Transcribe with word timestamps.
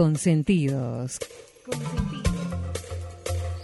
Consentidos. 0.00 1.18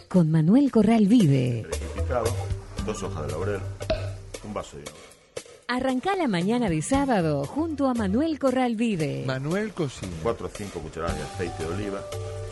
Con 0.07 0.31
Manuel 0.31 0.71
Corral 0.71 1.07
Vive. 1.07 1.63
Verificado, 1.63 2.27
dos 2.85 3.03
hojas 3.05 3.27
de 3.27 3.33
laurel, 3.33 3.61
un 4.45 4.53
vaso 4.53 4.77
de 4.77 4.83
vino. 4.83 5.16
Arrancá 5.69 6.15
la 6.17 6.29
mañana 6.29 6.69
de 6.71 6.81
sábado 6.81 7.45
junto 7.45 7.89
a 7.89 7.95
Manuel 7.95 8.39
Corral 8.39 8.77
Vive. 8.77 9.25
Manuel 9.27 9.73
Cocina. 9.73 10.13
Cuatro 10.23 10.47
o 10.47 10.51
cinco 10.57 10.79
cucharadas 10.79 11.17
de 11.17 11.25
aceite 11.25 11.65
de 11.65 11.75
oliva, 11.75 12.01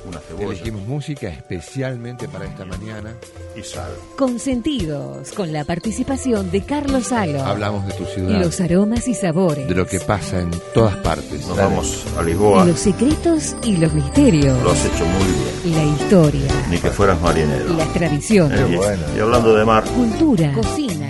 una 0.04 0.18
cebolla 0.18 0.46
Elegimos 0.46 0.84
música 0.88 1.28
especialmente 1.28 2.26
para 2.26 2.46
esta 2.46 2.64
mañana. 2.64 3.14
y 3.56 3.62
sal. 3.62 3.92
Consentidos. 4.18 5.30
Con 5.30 5.52
la 5.52 5.62
participación 5.64 6.50
de 6.50 6.62
Carlos 6.64 7.04
Salo. 7.06 7.40
Hablamos 7.44 7.86
de 7.86 7.92
tu 7.94 8.04
ciudad, 8.04 8.40
Los 8.40 8.60
aromas 8.60 9.06
y 9.06 9.14
sabores. 9.14 9.68
de 9.68 9.74
lo 9.76 9.86
que 9.86 10.00
pasa 10.00 10.40
en 10.40 10.50
todas 10.74 10.96
partes. 10.96 11.46
Nos 11.46 11.56
Dale. 11.56 11.68
vamos 11.70 12.04
a 12.18 12.22
Lisboa. 12.24 12.64
Los 12.64 12.80
secretos 12.80 13.54
y 13.62 13.76
los 13.76 13.92
misterios. 13.94 14.60
Lo 14.60 14.72
has 14.72 14.84
hecho 14.86 15.04
muy 15.06 15.72
bien. 15.72 15.76
La 15.76 15.84
historia. 15.84 16.66
Ni 16.68 16.78
que 16.78 16.90
fueras 16.90 17.20
marinero. 17.20 17.74
Las 17.74 17.92
tradiciones. 17.92 18.58
Eh, 18.58 18.76
bueno. 18.76 19.02
y 19.16 19.20
hablando 19.20 19.54
de 19.54 19.64
mar, 19.64 19.84
Cultura. 19.84 20.52
Cocina. 20.52 21.03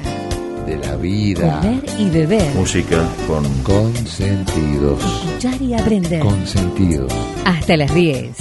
De 0.66 0.76
la 0.78 0.96
vida. 0.96 1.60
Comer 1.60 1.84
y 1.98 2.10
beber. 2.10 2.54
música 2.54 3.06
con 3.26 3.44
Consentidos. 3.62 5.02
Escuchar 5.24 5.60
y 5.62 5.74
aprender. 5.74 6.20
Consentidos. 6.20 7.12
Hasta 7.44 7.76
las 7.76 7.94
10. 7.94 8.36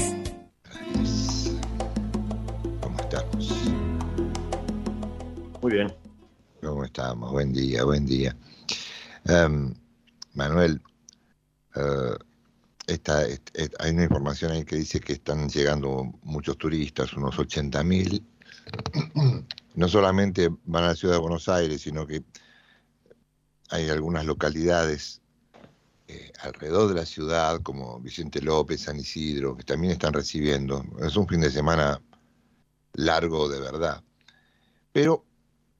¿Cómo 2.82 3.00
estamos? 3.00 3.64
Muy 5.62 5.72
bien. 5.74 5.94
¿Cómo 6.62 6.84
estamos? 6.86 7.32
Buen 7.32 7.52
día, 7.54 7.84
buen 7.84 8.06
día. 8.06 8.36
Em, 9.26 9.74
Manuel, 10.34 10.82
eh, 11.76 11.82
esta- 12.88 13.26
est- 13.26 13.50
est- 13.54 13.74
hay 13.80 13.92
una 13.92 14.04
información 14.04 14.52
ahí 14.52 14.64
que 14.66 14.76
dice 14.78 15.00
que 15.00 15.14
están 15.14 15.50
llegando 15.50 16.12
muchos 16.24 16.58
turistas, 16.58 17.14
unos 17.14 17.38
80 17.38 17.84
mil. 17.84 18.24
No 19.76 19.88
solamente 19.88 20.50
van 20.66 20.84
a 20.84 20.88
la 20.88 20.96
ciudad 20.96 21.16
de 21.16 21.22
Buenos 21.22 21.50
Aires, 21.50 21.82
sino 21.82 22.06
que 22.06 22.24
hay 23.70 23.90
algunas 23.90 24.26
localidades 24.26 25.22
eh, 26.08 26.32
alrededor 26.42 26.90
de 26.90 26.96
la 26.96 27.06
ciudad, 27.06 27.62
como 27.62 28.00
Vicente 28.00 28.42
López, 28.42 28.82
San 28.82 29.00
Isidro, 29.00 29.58
que 29.58 29.64
también 29.64 29.94
están 29.94 30.14
recibiendo. 30.14 30.84
Es 31.00 31.16
un 31.16 31.28
fin 31.28 31.42
de 31.42 31.50
semana 31.50 32.02
largo 32.94 33.50
de 33.50 33.60
verdad. 33.60 34.04
Pero 34.92 35.26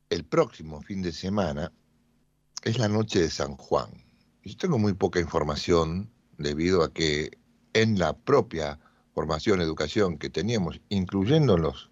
el 0.10 0.26
próximo 0.26 0.82
fin 0.82 1.02
de 1.02 1.12
semana 1.12 1.72
es 2.64 2.80
la 2.80 2.88
noche 2.88 3.20
de 3.20 3.30
San 3.30 3.56
Juan. 3.58 3.90
Yo 4.44 4.58
tengo 4.58 4.80
muy 4.80 4.94
poca 4.94 5.20
información 5.20 6.10
debido 6.38 6.84
a 6.84 6.92
que 6.92 7.38
en 7.74 8.00
la 8.00 8.14
propia 8.14 8.80
formación, 9.14 9.62
educación 9.62 10.18
que 10.18 10.30
teníamos, 10.30 10.82
incluyendo 10.90 11.56
en 11.56 11.62
los, 11.62 11.92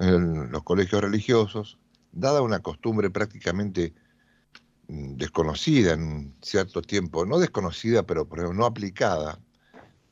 en 0.00 0.50
los 0.50 0.62
colegios 0.62 1.02
religiosos, 1.02 1.78
dada 2.10 2.40
una 2.42 2.60
costumbre 2.60 3.10
prácticamente 3.10 3.92
mm, 4.88 5.16
desconocida 5.16 5.92
en 5.92 6.34
cierto 6.42 6.82
tiempo, 6.82 7.26
no 7.26 7.38
desconocida, 7.38 8.02
pero 8.02 8.22
ejemplo, 8.38 8.54
no 8.54 8.66
aplicada 8.66 9.38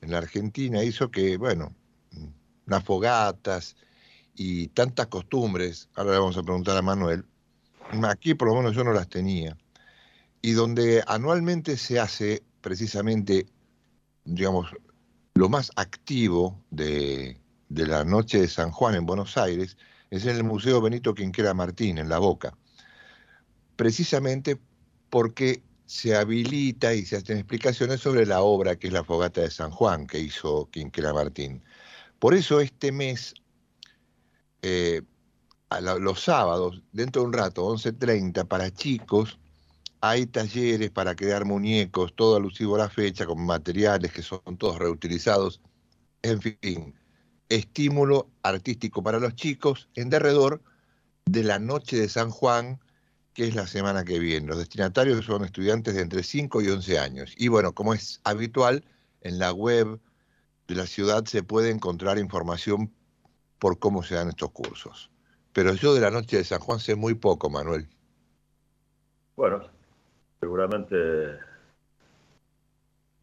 en 0.03 0.11
la 0.11 0.19
Argentina, 0.19 0.85
hizo 0.85 1.11
que, 1.11 1.39
bueno, 1.39 1.75
mm, 2.13 2.27
las 2.67 2.85
fogatas 2.85 3.77
y 4.35 4.69
tantas 4.69 5.07
costumbres, 5.07 5.89
ahora 5.95 6.13
le 6.13 6.19
vamos 6.19 6.37
a 6.37 6.43
preguntar 6.43 6.77
a 6.77 6.83
Manuel, 6.83 7.25
aquí 8.05 8.35
por 8.35 8.49
lo 8.49 8.55
menos 8.57 8.77
yo 8.77 8.85
no 8.85 8.93
las 8.93 9.09
tenía, 9.09 9.57
y 10.43 10.53
donde 10.53 11.03
anualmente 11.07 11.79
se 11.79 11.99
hace 11.99 12.43
precisamente, 12.61 13.47
digamos, 14.25 14.69
lo 15.35 15.49
más 15.49 15.73
activo 15.77 16.63
de, 16.71 17.41
de 17.69 17.87
la 17.87 18.05
noche 18.05 18.41
de 18.41 18.49
San 18.49 18.71
Juan 18.71 18.95
en 18.95 19.07
Buenos 19.07 19.37
Aires 19.37 19.77
es 20.11 20.25
en 20.25 20.37
el 20.37 20.45
Museo 20.45 20.81
Benito 20.81 21.15
Quinquera 21.15 21.55
Martín, 21.55 21.99
en 21.99 22.09
La 22.09 22.19
Boca, 22.19 22.57
precisamente 23.77 24.59
porque 25.11 25.63
se 25.87 26.15
habilita 26.17 26.95
y 26.95 27.05
se 27.05 27.17
hacen 27.17 27.39
explicaciones 27.39 28.01
sobre 28.01 28.27
la 28.27 28.43
obra 28.43 28.77
que 28.77 28.89
es 28.89 28.93
la 28.93 29.05
Fogata 29.05 29.41
de 29.41 29.51
San 29.51 29.71
Juan 29.71 30.07
que 30.07 30.19
hizo 30.21 30.69
Quinquera 30.71 31.13
Martín. 31.13 31.63
Por 32.19 32.35
eso 32.35 32.61
este 32.61 32.93
mes 32.93 33.35
eh, 34.63 35.03
a 35.71 35.81
los 35.81 36.23
sábados, 36.23 36.83
dentro 36.93 37.23
de 37.23 37.29
un 37.29 37.35
rato, 37.35 37.67
11.30, 37.67 38.47
para 38.47 38.71
chicos, 38.71 39.39
hay 40.01 40.27
talleres 40.27 40.91
para 40.91 41.15
crear 41.15 41.45
muñecos, 41.45 42.15
todo 42.15 42.37
alusivo 42.37 42.77
a 42.77 42.79
la 42.79 42.89
fecha, 42.89 43.27
con 43.27 43.45
materiales 43.45 44.13
que 44.13 44.23
son 44.23 44.57
todos 44.59 44.79
reutilizados. 44.79 45.61
En 46.23 46.41
fin, 46.41 46.95
estímulo 47.49 48.29
artístico 48.43 49.03
para 49.03 49.19
los 49.19 49.35
chicos 49.35 49.89
en 49.95 50.11
derredor 50.11 50.63
de 51.27 51.43
la 51.45 51.59
noche 51.59 51.97
de 51.97 52.09
San 52.09 52.31
Juan, 52.31 52.81
que 53.35 53.47
es 53.47 53.55
la 53.55 53.67
semana 53.67 54.05
que 54.05 54.19
viene. 54.19 54.47
Los 54.47 54.59
destinatarios 54.59 55.25
son 55.25 55.45
estudiantes 55.45 55.95
de 55.95 56.03
entre 56.03 56.23
5 56.23 56.63
y 56.63 56.69
11 56.69 56.99
años. 56.99 57.35
Y 57.37 57.49
bueno, 57.49 57.73
como 57.73 57.95
es 57.95 58.21
habitual, 58.25 58.85
en 59.21 59.39
la 59.39 59.53
web 59.53 60.01
de 60.67 60.75
la 60.75 60.87
ciudad 60.87 61.25
se 61.25 61.43
puede 61.43 61.71
encontrar 61.71 62.19
información 62.19 62.93
por 63.59 63.79
cómo 63.79 64.03
se 64.03 64.15
dan 64.15 64.29
estos 64.29 64.51
cursos. 64.51 65.11
Pero 65.53 65.75
yo 65.75 65.95
de 65.95 66.01
la 66.01 66.11
noche 66.11 66.37
de 66.37 66.45
San 66.45 66.61
Juan 66.61 66.79
sé 66.79 66.95
muy 66.95 67.15
poco, 67.15 67.51
Manuel. 67.51 67.89
Bueno, 69.37 69.63
seguramente 70.41 70.97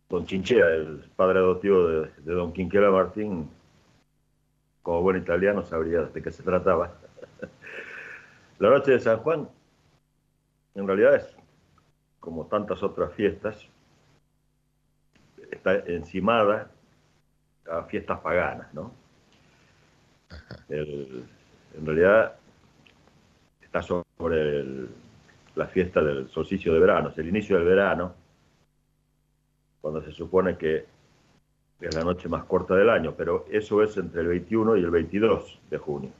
Don 0.09 0.25
Chinchea, 0.25 0.67
el 0.67 1.03
padre 1.15 1.39
adoptivo 1.39 1.87
de, 1.87 2.09
Don 2.23 2.53
Quinquela 2.53 2.89
Martín, 2.91 3.49
como 4.85 5.01
buen 5.01 5.17
italiano, 5.17 5.65
sabría 5.65 6.03
de 6.03 6.21
qué 6.21 6.31
se 6.31 6.43
trataba. 6.43 6.93
La 8.59 8.69
noche 8.69 8.91
de 8.91 8.99
San 8.99 9.17
Juan, 9.17 9.49
en 10.75 10.85
realidad 10.85 11.15
es 11.15 11.35
como 12.19 12.45
tantas 12.45 12.83
otras 12.83 13.11
fiestas, 13.13 13.67
está 15.51 15.73
encimada 15.87 16.69
a 17.67 17.81
fiestas 17.85 18.19
paganas, 18.19 18.71
¿no? 18.75 18.91
El- 20.69 21.25
en 21.75 21.85
realidad 21.85 22.35
está 23.63 23.81
sobre 23.81 24.59
el- 24.59 24.89
la 25.55 25.65
fiesta 25.65 26.03
del 26.03 26.29
solsticio 26.29 26.71
de 26.71 26.79
verano, 26.79 27.09
es 27.09 27.17
el 27.17 27.27
inicio 27.27 27.57
del 27.57 27.65
verano, 27.65 28.13
cuando 29.81 30.03
se 30.03 30.11
supone 30.11 30.57
que 30.59 30.85
es 31.79 31.95
la 31.95 32.03
noche 32.03 32.29
más 32.29 32.45
corta 32.45 32.75
del 32.75 32.89
año, 32.89 33.13
pero 33.15 33.45
eso 33.51 33.81
es 33.83 33.97
entre 33.97 34.21
el 34.21 34.27
21 34.27 34.77
y 34.77 34.83
el 34.83 34.91
22 34.91 35.59
de 35.69 35.77
junio. 35.77 36.11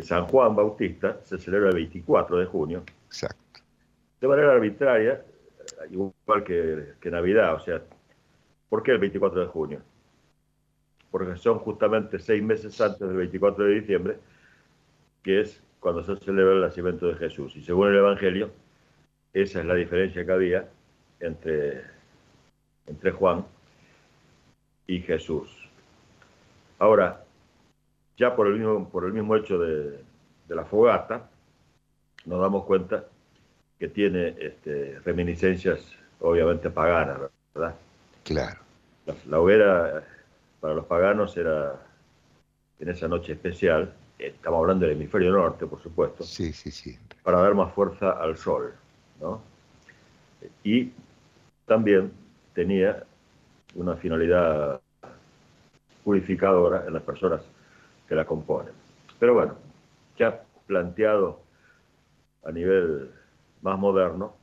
San 0.00 0.26
Juan 0.26 0.56
Bautista 0.56 1.20
se 1.24 1.38
celebra 1.38 1.68
el 1.68 1.74
24 1.74 2.38
de 2.38 2.46
junio, 2.46 2.82
Exacto. 3.06 3.60
de 4.20 4.28
manera 4.28 4.52
arbitraria, 4.52 5.22
igual 5.90 6.44
que, 6.44 6.94
que 7.00 7.10
Navidad, 7.10 7.54
o 7.54 7.60
sea, 7.60 7.82
¿por 8.68 8.82
qué 8.82 8.92
el 8.92 8.98
24 8.98 9.40
de 9.40 9.46
junio? 9.46 9.82
Porque 11.10 11.36
son 11.36 11.58
justamente 11.58 12.18
seis 12.18 12.42
meses 12.42 12.80
antes 12.80 13.00
del 13.00 13.16
24 13.16 13.64
de 13.64 13.80
diciembre, 13.80 14.16
que 15.22 15.40
es 15.40 15.62
cuando 15.80 16.02
se 16.04 16.16
celebra 16.24 16.54
el 16.54 16.60
nacimiento 16.60 17.06
de 17.08 17.14
Jesús. 17.16 17.56
Y 17.56 17.62
según 17.62 17.88
el 17.88 17.96
Evangelio, 17.96 18.50
esa 19.32 19.60
es 19.60 19.66
la 19.66 19.74
diferencia 19.74 20.24
que 20.24 20.32
había 20.32 20.68
entre, 21.18 21.82
entre 22.90 23.12
Juan 23.12 23.44
y 24.86 25.00
Jesús. 25.00 25.48
Ahora, 26.78 27.24
ya 28.16 28.34
por 28.34 28.48
el 28.48 28.54
mismo, 28.58 28.88
por 28.88 29.04
el 29.04 29.12
mismo 29.12 29.36
hecho 29.36 29.58
de, 29.58 30.02
de 30.48 30.54
la 30.54 30.64
fogata, 30.64 31.28
nos 32.26 32.40
damos 32.40 32.64
cuenta 32.64 33.04
que 33.78 33.88
tiene 33.88 34.34
este, 34.38 34.98
reminiscencias 35.00 35.80
obviamente 36.20 36.68
paganas, 36.68 37.30
¿verdad? 37.54 37.74
Claro. 38.24 38.60
La, 39.06 39.14
la 39.26 39.40
hoguera 39.40 40.04
para 40.60 40.74
los 40.74 40.84
paganos 40.84 41.36
era 41.36 41.80
en 42.78 42.88
esa 42.88 43.08
noche 43.08 43.32
especial, 43.32 43.94
estamos 44.18 44.58
hablando 44.60 44.86
del 44.86 44.96
hemisferio 44.96 45.30
norte, 45.32 45.66
por 45.66 45.82
supuesto, 45.82 46.24
Sí, 46.24 46.52
sí, 46.52 46.70
sí. 46.70 46.98
para 47.22 47.40
dar 47.40 47.54
más 47.54 47.72
fuerza 47.72 48.10
al 48.12 48.36
sol, 48.36 48.74
¿no? 49.20 49.40
Y 50.64 50.92
también 51.66 52.10
tenía 52.60 53.02
una 53.74 53.96
finalidad 53.96 54.82
purificadora 56.04 56.84
en 56.86 56.92
las 56.92 57.02
personas 57.02 57.40
que 58.06 58.14
la 58.14 58.26
componen. 58.26 58.74
Pero 59.18 59.32
bueno, 59.32 59.54
ya 60.18 60.42
planteado 60.66 61.40
a 62.44 62.52
nivel 62.52 63.10
más 63.62 63.78
moderno, 63.78 64.34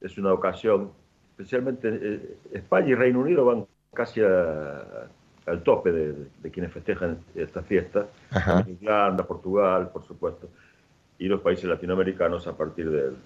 es 0.00 0.18
una 0.18 0.32
ocasión, 0.32 0.90
especialmente 1.30 1.88
eh, 1.92 2.36
España 2.54 2.88
y 2.88 2.94
Reino 2.96 3.20
Unido 3.20 3.44
van 3.44 3.64
casi 3.94 4.20
a- 4.20 5.08
al 5.46 5.62
tope 5.62 5.92
de, 5.92 6.14
de 6.42 6.50
quienes 6.50 6.72
festejan 6.72 7.18
esta 7.36 7.62
fiesta, 7.62 8.08
Ajá. 8.32 8.64
Irlanda, 8.68 9.24
Portugal, 9.24 9.90
por 9.92 10.02
supuesto, 10.04 10.48
y 11.20 11.26
los 11.28 11.40
países 11.40 11.66
latinoamericanos 11.66 12.48
a 12.48 12.56
partir 12.56 12.90
del, 12.90 13.16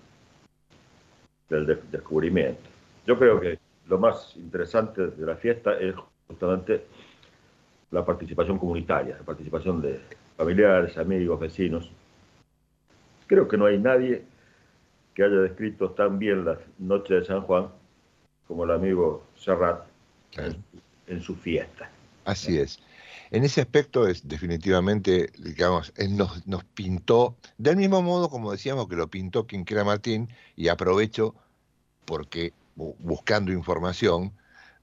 del 1.48 1.66
de- 1.66 1.82
descubrimiento. 1.90 2.75
Yo 3.06 3.18
creo 3.18 3.40
que 3.40 3.58
lo 3.86 3.98
más 3.98 4.34
interesante 4.36 5.06
de 5.06 5.26
la 5.26 5.36
fiesta 5.36 5.78
es 5.78 5.94
justamente 6.26 6.86
la 7.92 8.04
participación 8.04 8.58
comunitaria, 8.58 9.16
la 9.16 9.24
participación 9.24 9.80
de 9.80 10.00
familiares, 10.36 10.98
amigos, 10.98 11.38
vecinos. 11.38 11.90
Creo 13.28 13.46
que 13.46 13.56
no 13.56 13.66
hay 13.66 13.78
nadie 13.78 14.24
que 15.14 15.22
haya 15.22 15.36
descrito 15.36 15.90
tan 15.90 16.18
bien 16.18 16.44
la 16.44 16.58
noche 16.78 17.14
de 17.14 17.24
San 17.24 17.42
Juan 17.42 17.68
como 18.48 18.64
el 18.64 18.72
amigo 18.72 19.24
Serrat 19.36 19.86
en, 21.06 21.20
su 21.22 21.36
fiesta. 21.36 21.88
Así 22.24 22.58
es. 22.58 22.80
En 23.30 23.44
ese 23.44 23.60
aspecto 23.60 24.06
es 24.06 24.28
definitivamente, 24.28 25.30
digamos, 25.38 25.92
él 25.96 26.16
nos, 26.16 26.46
nos, 26.46 26.64
pintó, 26.64 27.36
del 27.56 27.76
mismo 27.76 28.02
modo 28.02 28.28
como 28.28 28.52
decíamos 28.52 28.88
que 28.88 28.96
lo 28.96 29.08
pintó 29.08 29.46
quien 29.46 29.64
quiera 29.64 29.84
Martín, 29.84 30.28
y 30.54 30.68
aprovecho 30.68 31.34
porque 32.04 32.52
buscando 32.76 33.52
información 33.52 34.32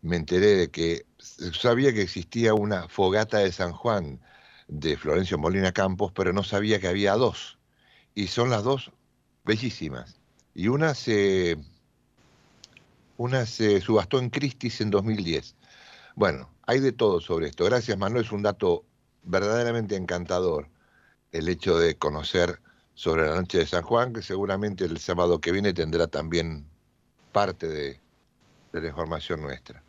me 0.04 0.18
enteré 0.18 0.56
de 0.56 0.70
que 0.70 1.06
sabía 1.18 1.94
que 1.94 2.02
existía 2.02 2.54
una 2.54 2.90
fogata 2.90 3.38
de 3.38 3.52
San 3.52 3.72
Juan 3.72 4.20
de 4.68 4.98
Florencio 4.98 5.38
Molina 5.38 5.72
Campos, 5.72 6.12
pero 6.14 6.34
no 6.34 6.44
sabía 6.44 6.80
que 6.80 6.88
había 6.88 7.14
dos. 7.14 7.58
Y 8.14 8.28
son 8.28 8.50
las 8.50 8.64
dos 8.64 8.92
bellísimas. 9.46 10.20
Y 10.54 10.68
una 10.68 10.94
se, 10.94 11.58
una 13.18 13.46
se 13.46 13.80
subastó 13.80 14.20
en 14.20 14.30
Christie's 14.30 14.82
en 14.82 14.90
2010. 14.90 15.56
Bueno, 16.16 16.50
hay 16.64 16.82
de 16.82 16.92
todo 16.92 17.22
sobre 17.22 17.48
esto. 17.48 17.64
Gracias, 17.64 17.98
Manuel. 17.98 18.26
Es 18.26 18.32
un 18.32 18.44
dato 18.44 18.86
verdaderamente 19.24 19.96
encantador 19.96 20.70
el 21.32 21.48
hecho 21.48 21.78
de 21.78 21.98
conocer 21.98 22.60
sobre 22.94 23.28
la 23.28 23.36
noche 23.36 23.60
de 23.60 23.68
San 23.68 23.84
Juan, 23.84 24.14
que 24.14 24.22
seguramente 24.22 24.84
el 24.84 24.98
sábado 25.00 25.40
que 25.40 25.52
viene 25.52 25.74
tendrá 25.74 26.08
también 26.08 26.68
parte 27.34 27.68
de, 27.68 28.00
la 28.72 28.88
información 28.88 29.42
nuestra. 29.42 29.84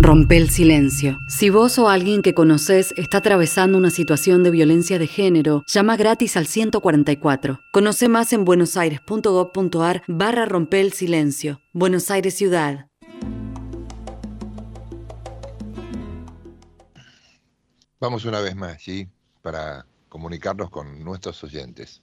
Rompe 0.00 0.36
el 0.36 0.48
silencio. 0.48 1.18
Si 1.26 1.50
vos 1.50 1.76
o 1.80 1.88
alguien 1.88 2.22
que 2.22 2.32
conoces 2.32 2.94
está 2.96 3.18
atravesando 3.18 3.76
una 3.76 3.90
situación 3.90 4.44
de 4.44 4.52
violencia 4.52 4.96
de 4.96 5.08
género, 5.08 5.64
llama 5.66 5.96
gratis 5.96 6.36
al 6.36 6.46
144. 6.46 7.58
Conoce 7.72 8.08
más 8.08 8.32
en 8.32 8.44
buenosaires.gov.ar 8.44 10.04
barra 10.06 10.44
rompe 10.44 10.80
el 10.80 10.92
silencio. 10.92 11.60
Buenos 11.72 12.12
Aires 12.12 12.34
Ciudad. 12.34 12.86
Vamos 17.98 18.24
una 18.24 18.38
vez 18.38 18.54
más, 18.54 18.80
¿sí? 18.80 19.08
Para 19.42 19.84
comunicarnos 20.08 20.70
con 20.70 21.02
nuestros 21.02 21.42
oyentes. 21.42 22.02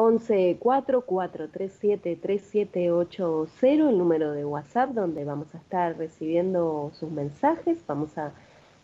11 0.00 0.58
4437 0.60 2.14
3780 2.22 3.90
el 3.90 3.98
número 3.98 4.30
de 4.30 4.44
WhatsApp 4.44 4.90
donde 4.90 5.24
vamos 5.24 5.52
a 5.56 5.58
estar 5.58 5.98
recibiendo 5.98 6.92
sus 6.94 7.10
mensajes. 7.10 7.84
Vamos 7.84 8.16
a 8.16 8.30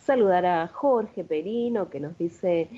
saludar 0.01 0.45
a 0.45 0.67
Jorge 0.67 1.23
Perino 1.23 1.89
que 1.89 2.01
nos 2.01 2.19
dice, 2.19 2.69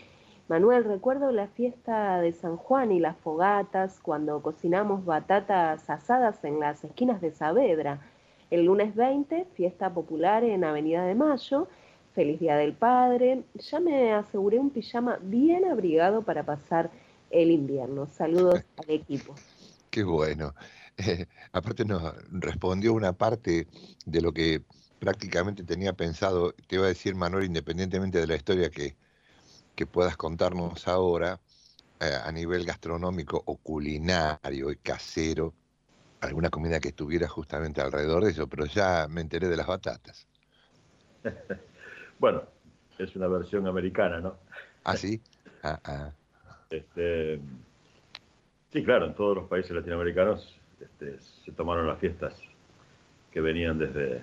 Manuel, 0.48 0.84
recuerdo 0.84 1.32
la 1.32 1.46
fiesta 1.46 2.20
de 2.20 2.32
San 2.32 2.58
Juan 2.58 2.92
y 2.92 3.00
las 3.00 3.16
fogatas 3.16 4.00
cuando 4.02 4.42
cocinamos 4.42 5.06
batatas 5.06 5.88
asadas 5.88 6.44
en 6.44 6.60
las 6.60 6.84
esquinas 6.84 7.22
de 7.22 7.30
Saavedra. 7.30 8.02
El 8.50 8.66
lunes 8.66 8.94
20, 8.94 9.46
fiesta 9.54 9.94
popular 9.94 10.44
en 10.44 10.62
Avenida 10.62 11.06
de 11.06 11.14
Mayo. 11.14 11.68
Feliz 12.12 12.38
Día 12.38 12.56
del 12.56 12.74
Padre. 12.74 13.44
Ya 13.54 13.80
me 13.80 14.12
aseguré 14.12 14.58
un 14.58 14.68
pijama 14.68 15.18
bien 15.22 15.64
abrigado 15.64 16.20
para 16.20 16.42
pasar 16.42 16.90
el 17.30 17.50
invierno. 17.50 18.06
Saludos 18.06 18.60
al 18.76 18.90
equipo. 18.90 19.34
Qué 19.90 20.04
bueno. 20.04 20.54
aparte 21.52 21.84
nos 21.84 22.14
respondió 22.30 22.92
una 22.92 23.12
parte 23.12 23.66
de 24.04 24.20
lo 24.20 24.32
que 24.32 24.62
prácticamente 24.98 25.62
tenía 25.64 25.92
pensado, 25.92 26.52
te 26.52 26.76
iba 26.76 26.86
a 26.86 26.88
decir 26.88 27.14
Manuel, 27.14 27.44
independientemente 27.44 28.18
de 28.18 28.26
la 28.26 28.36
historia 28.36 28.70
que, 28.70 28.96
que 29.74 29.86
puedas 29.86 30.16
contarnos 30.16 30.88
ahora, 30.88 31.38
eh, 32.00 32.18
a 32.24 32.30
nivel 32.32 32.64
gastronómico 32.64 33.42
o 33.46 33.56
culinario 33.56 34.70
y 34.70 34.76
casero, 34.76 35.54
alguna 36.20 36.50
comida 36.50 36.80
que 36.80 36.88
estuviera 36.88 37.28
justamente 37.28 37.80
alrededor 37.80 38.24
de 38.24 38.30
eso, 38.30 38.46
pero 38.48 38.66
ya 38.66 39.06
me 39.08 39.20
enteré 39.20 39.48
de 39.48 39.56
las 39.56 39.66
batatas. 39.66 40.26
bueno, 42.18 42.42
es 42.98 43.14
una 43.16 43.28
versión 43.28 43.66
americana, 43.66 44.20
¿no? 44.20 44.36
Ah, 44.84 44.96
sí. 44.96 45.20
Ah, 45.62 45.80
ah. 45.84 46.12
Este, 46.70 47.40
sí, 48.72 48.84
claro, 48.84 49.06
en 49.06 49.14
todos 49.14 49.36
los 49.36 49.48
países 49.48 49.70
latinoamericanos 49.70 50.58
este, 50.80 51.18
se 51.20 51.52
tomaron 51.52 51.86
las 51.86 51.98
fiestas 51.98 52.34
que 53.30 53.40
venían 53.40 53.78
desde, 53.78 54.22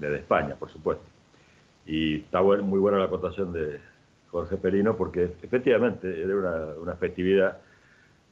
España, 0.00 0.54
por 0.54 0.70
supuesto. 0.70 1.04
Y 1.86 2.20
está 2.20 2.42
muy 2.42 2.78
buena 2.78 2.98
la 2.98 3.06
acotación 3.06 3.52
de, 3.52 3.80
Jorge 4.30 4.56
Perino, 4.56 4.96
porque 4.96 5.24
efectivamente 5.42 6.22
era 6.22 6.74
una, 6.80 6.94
festividad 6.96 7.58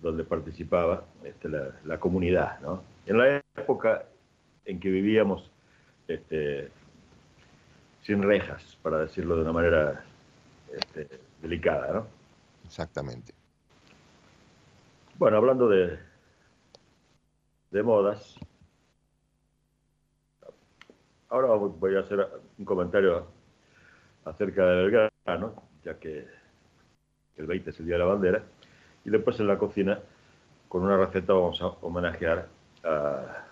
donde 0.03 0.25
participaba 0.25 1.05
este, 1.25 1.49
la, 1.49 1.99
comunidad. 1.99 2.61
¿no? 2.61 2.83
En 3.07 3.19
la 3.19 3.43
época 3.57 4.05
en 4.65 4.79
que 4.79 4.91
vivíamos 4.91 5.51
sin 8.03 8.23
rejas, 8.23 8.79
para 8.83 8.99
decirlo 8.99 9.37
de 9.37 9.43
una 9.43 9.53
manera 9.53 10.05
delicada. 11.43 11.93
¿no? 11.93 12.07
Exactamente. 12.67 13.33
Bueno, 15.19 15.39
hablando 15.39 15.69
de, 15.69 15.99
de 17.71 17.83
modas, 17.83 18.37
ahora 21.29 21.49
voy 21.55 21.97
a 21.97 22.01
hacer 22.01 22.29
un 22.59 22.65
comentario 22.65 23.27
acerca 24.25 24.67
del 24.67 24.91
Belgrano, 24.91 25.63
ya 25.85 25.99
que 25.99 26.27
el 27.37 27.47
20 27.47 27.71
es 27.71 27.81
el 27.81 27.87
Día 27.87 27.95
de 27.95 28.01
la 28.01 28.07
Bandera, 28.07 28.43
y 29.05 29.11
después 29.11 29.39
en 29.41 29.47
la 29.47 29.59
cocina, 29.59 29.99
con 30.69 30.83
una 30.83 30.97
receta 30.97 31.33
vamos 31.33 31.61
a 31.63 31.67
homenajear 31.67 32.49
a, 32.85 33.43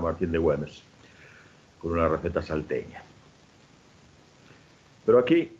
Martín 0.00 0.30
de 0.30 0.38
Güemes, 0.38 0.84
con 1.80 1.92
una 1.92 2.08
receta 2.08 2.40
salteña. 2.40 3.02
Pero 5.04 5.18
aquí 5.18 5.57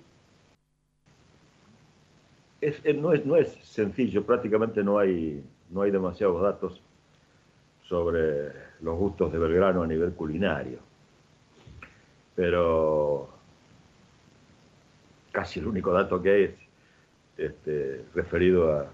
no, 2.97 3.13
es, 3.13 3.27
no, 3.27 3.37
es, 3.37 3.53
sencillo, 3.63 4.25
prácticamente 4.25 4.83
no 4.83 4.99
hay, 4.99 5.45
no 5.71 5.83
hay 5.83 5.91
demasiados 5.91 6.43
datos 6.43 6.83
sobre 7.83 8.53
los 8.81 8.97
gustos 8.97 9.33
de 9.33 9.39
Belgrano 9.39 9.83
a 9.83 9.87
nivel 9.87 10.13
culinario. 10.13 10.79
Pero 12.35 13.29
casi 15.33 15.61
el 15.61 15.67
único 15.67 15.93
dato 15.93 16.21
que 16.21 16.31
hay 16.31 16.43
es 16.45 16.55
este, 17.37 18.05
referido 18.15 18.73
a, 18.73 18.87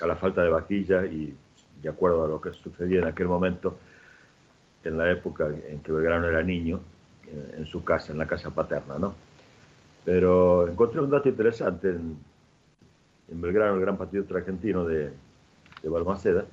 a 0.00 0.06
la 0.06 0.16
falta 0.16 0.42
de 0.42 0.50
vaquilla 0.50 1.04
y 1.06 1.34
de 1.82 1.88
acuerdo 1.88 2.24
a 2.24 2.28
lo 2.28 2.40
que 2.40 2.52
sucedía 2.52 3.00
en 3.00 3.08
aquel 3.08 3.26
momento, 3.26 3.78
en 4.84 4.98
la 4.98 5.10
época 5.10 5.48
en 5.48 5.80
que 5.80 5.92
Belgrano 5.92 6.28
era 6.28 6.42
niño, 6.42 6.80
en, 7.56 7.66
su 7.66 7.82
casa, 7.82 8.12
en 8.12 8.18
la 8.18 8.26
casa 8.26 8.50
paterna, 8.50 8.98
¿no? 8.98 9.14
Pero 10.04 10.66
encontré 10.68 11.00
un 11.00 11.10
dato 11.10 11.28
interesante 11.28 11.90
en, 11.90 12.18
Belgrano, 13.28 13.74
el 13.74 13.80
gran 13.80 13.96
partido 13.96 14.24
argentino 14.36 14.84
de, 14.84 15.10
de 15.82 15.88
Balmaceda, 15.88 16.44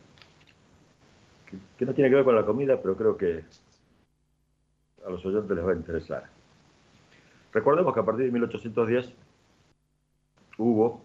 que, 1.78 1.86
no 1.86 1.94
tiene 1.94 2.10
que 2.10 2.16
ver 2.16 2.26
con 2.26 2.36
la 2.36 2.46
comida, 2.46 2.82
pero 2.82 2.96
creo 2.96 3.18
que 3.18 3.44
a 5.06 5.10
los 5.10 5.26
oyentes 5.26 5.56
les 5.56 5.66
va 5.66 5.72
a 5.72 5.76
interesar. 5.76 6.30
Recordemos 7.52 7.94
que 7.94 8.00
a 8.00 8.06
partir 8.06 8.26
de 8.26 8.32
1810 8.32 9.14
hubo 10.58 11.02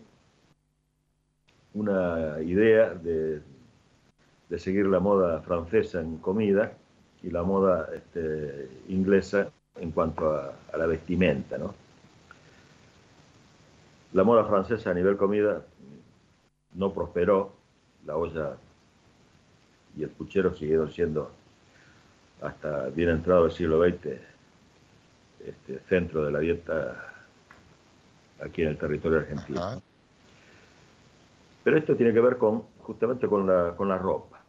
una 1.73 2.41
idea 2.43 2.91
de, 2.95 3.41
seguir 4.59 4.87
la 4.87 5.01
moda 5.01 5.41
francesa 5.41 6.01
en 6.01 6.19
comida 6.19 6.73
y 7.25 7.31
la 7.31 7.43
moda 7.43 7.89
este, 7.93 8.69
inglesa 8.89 9.51
en 9.81 9.91
cuanto 9.91 10.33
a, 10.33 10.55
la 10.77 10.87
vestimenta. 10.87 11.59
La 14.15 14.23
moda 14.23 14.45
francesa 14.45 14.91
a 14.91 14.95
nivel 14.95 15.17
comida 15.17 15.65
no 16.75 16.93
prosperó, 16.93 17.53
la 18.07 18.17
olla 18.17 18.57
y 19.97 20.05
el 20.05 20.11
puchero 20.11 20.55
siguieron 20.55 20.89
siendo 20.93 21.33
hasta 22.41 22.91
bien 22.91 23.09
entrado 23.09 23.47
el 23.47 23.51
siglo 23.51 23.83
XX 23.83 24.21
este, 25.45 25.81
centro 25.89 26.25
de 26.25 26.31
la 26.31 26.39
dieta 26.39 27.13
aquí 28.41 28.63
en 28.63 28.69
el 28.69 28.79
territorio 28.79 29.19
argentino. 29.19 29.83
Pero 31.65 31.77
esto 31.77 31.97
tiene 31.97 32.13
que 32.13 32.21
ver 32.21 32.39
con 32.39 32.63
justamente 32.83 33.27
con 33.27 33.45
la, 33.49 33.75
con 33.77 33.89
la 33.89 33.99
ropa. 33.99 34.41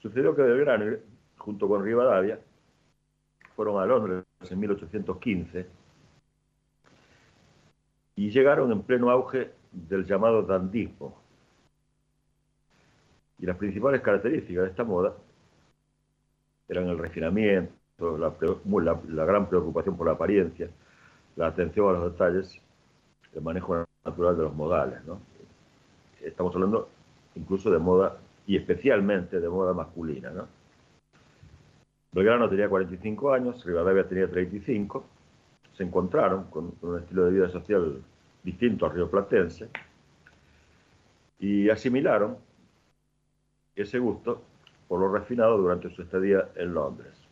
Sucedió 0.00 0.36
que 0.36 0.42
Belgrano, 0.42 0.96
junto 1.38 1.66
con 1.66 1.84
Rivadavia, 1.84 2.38
fueron 3.56 3.82
a 3.82 3.86
Londres 3.86 4.22
en 4.48 4.60
1815 4.60 5.87
y 8.18 8.30
llegaron 8.30 8.72
en 8.72 8.82
pleno 8.82 9.10
auge 9.10 9.52
del 9.70 10.04
llamado 10.04 10.42
dandismo. 10.42 11.22
Y 13.38 13.46
las 13.46 13.56
principales 13.56 14.00
características 14.00 14.64
de 14.64 14.70
esta 14.70 14.82
moda 14.82 15.14
eran 16.68 16.88
el 16.88 16.98
refinamiento, 16.98 18.18
la, 18.18 19.24
gran 19.24 19.48
preocupación 19.48 19.96
por 19.96 20.08
la 20.08 20.14
apariencia, 20.14 20.68
la 21.36 21.46
atención 21.46 21.88
a 21.90 21.92
los 21.92 22.12
detalles, 22.12 22.60
el 23.36 23.40
manejo 23.40 23.84
natural 24.04 24.36
de 24.36 24.42
los 24.42 24.54
modales. 24.54 24.98
Estamos 26.20 26.52
hablando 26.56 26.88
incluso 27.36 27.70
de 27.70 27.78
moda 27.78 28.18
y 28.48 28.56
especialmente 28.56 29.38
de 29.38 29.48
moda 29.48 29.72
masculina. 29.74 30.30
¿no? 30.30 30.48
Belgrano 32.10 32.48
tenía 32.48 32.68
45 32.68 33.32
años, 33.32 33.64
Rivadavia 33.64 34.08
tenía 34.08 34.28
35, 34.28 35.04
se 35.78 35.84
encontraron 35.84 36.50
con, 36.50 36.74
un 36.82 36.98
estilo 36.98 37.26
de 37.26 37.30
vida 37.30 37.48
social 37.48 38.02
distinto 38.42 38.84
al 38.84 38.92
rioplatense 38.92 39.68
y 41.38 41.70
asimilaron 41.70 42.36
ese 43.76 44.00
gusto 44.00 44.42
por 44.88 44.98
lo 44.98 45.12
refinado 45.12 45.56
durante 45.56 45.88
su 45.90 46.02
estadía 46.02 46.48
en 46.56 46.74
Londres 46.74 47.28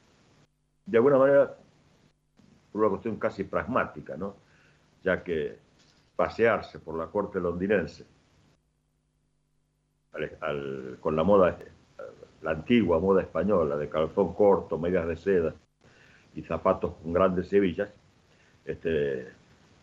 de 0.86 0.98
alguna 0.98 1.18
manera, 1.18 1.56
por 2.70 2.82
una 2.82 2.90
cuestión 2.90 3.16
casi 3.16 3.42
pragmática, 3.42 4.16
¿no? 4.16 4.36
ya 5.02 5.24
que 5.24 5.58
pasearse 6.14 6.78
por 6.78 6.96
la 6.96 7.06
corte 7.08 7.40
londinense 7.40 8.06
con 11.00 11.16
la 11.16 11.24
moda, 11.24 11.58
la 12.42 12.50
antigua 12.52 13.00
moda 13.00 13.22
española 13.22 13.76
de 13.76 13.88
calzón 13.88 14.32
corto, 14.34 14.78
medias 14.78 15.06
de 15.08 15.16
seda 15.16 15.54
y 16.34 16.42
zapatos 16.42 16.94
con 17.02 17.12
grandes 17.12 17.52
hebillas, 17.52 17.90
este, 18.66 19.28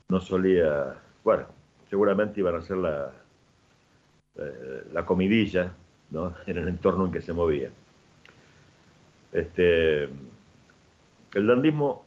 no 0.09 0.19
solía, 0.19 0.95
bueno, 1.23 1.47
seguramente 1.89 2.39
iban 2.39 2.55
a 2.55 2.61
ser 2.61 2.77
la, 2.77 3.11
eh, 4.35 4.83
la 4.91 5.05
comidilla 5.05 5.73
¿no? 6.11 6.33
en 6.45 6.57
el 6.57 6.67
entorno 6.67 7.05
en 7.05 7.11
que 7.11 7.21
se 7.21 7.33
movía. 7.33 7.71
Este, 9.31 10.03
el 10.03 11.47
dandismo 11.47 12.05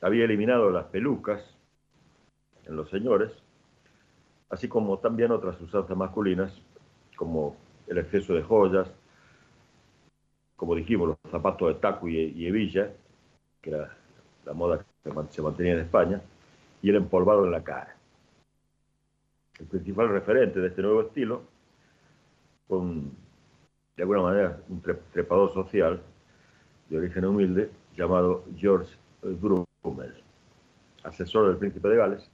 había 0.00 0.24
eliminado 0.24 0.70
las 0.70 0.84
pelucas 0.86 1.42
en 2.66 2.76
los 2.76 2.88
señores, 2.90 3.32
así 4.50 4.68
como 4.68 4.98
también 4.98 5.32
otras 5.32 5.60
usanzas 5.60 5.96
masculinas, 5.96 6.52
como 7.16 7.56
el 7.86 7.98
exceso 7.98 8.34
de 8.34 8.42
joyas, 8.42 8.88
como 10.56 10.74
dijimos, 10.74 11.08
los 11.08 11.18
zapatos 11.30 11.68
de 11.68 11.80
taco 11.80 12.08
y, 12.08 12.46
hebilla, 12.46 12.92
que 13.60 13.70
era 13.70 13.96
la 14.44 14.52
moda 14.52 14.78
que 14.78 15.10
se 15.30 15.42
mantenía 15.42 15.74
en 15.74 15.80
España, 15.80 16.20
y 16.82 16.90
el 16.90 16.96
empolvado 16.96 17.44
en 17.44 17.50
la 17.50 17.64
cara. 17.64 17.96
El 19.58 19.66
principal 19.66 20.08
referente 20.08 20.60
de 20.60 20.68
este 20.68 20.82
nuevo 20.82 21.02
estilo, 21.02 21.42
con 22.68 23.10
de 23.96 24.02
alguna 24.02 24.22
manera 24.22 24.58
un 24.68 24.82
trepador 25.12 25.52
social 25.54 26.00
de 26.88 26.98
origen 26.98 27.24
humilde, 27.24 27.70
llamado 27.96 28.44
George 28.56 28.92
Brummel, 29.22 30.14
asesor 31.04 31.48
del 31.48 31.56
príncipe 31.58 31.88
de 31.88 31.96
Gales, 31.96 32.30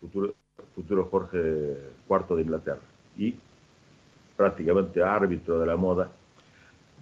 futuro, 0.00 0.34
futuro 0.74 1.08
Jorge 1.10 1.76
IV 2.08 2.36
de 2.36 2.42
Inglaterra, 2.42 2.80
y 3.16 3.34
prácticamente 4.36 5.02
árbitro 5.02 5.58
de 5.58 5.66
la 5.66 5.76
moda 5.76 6.10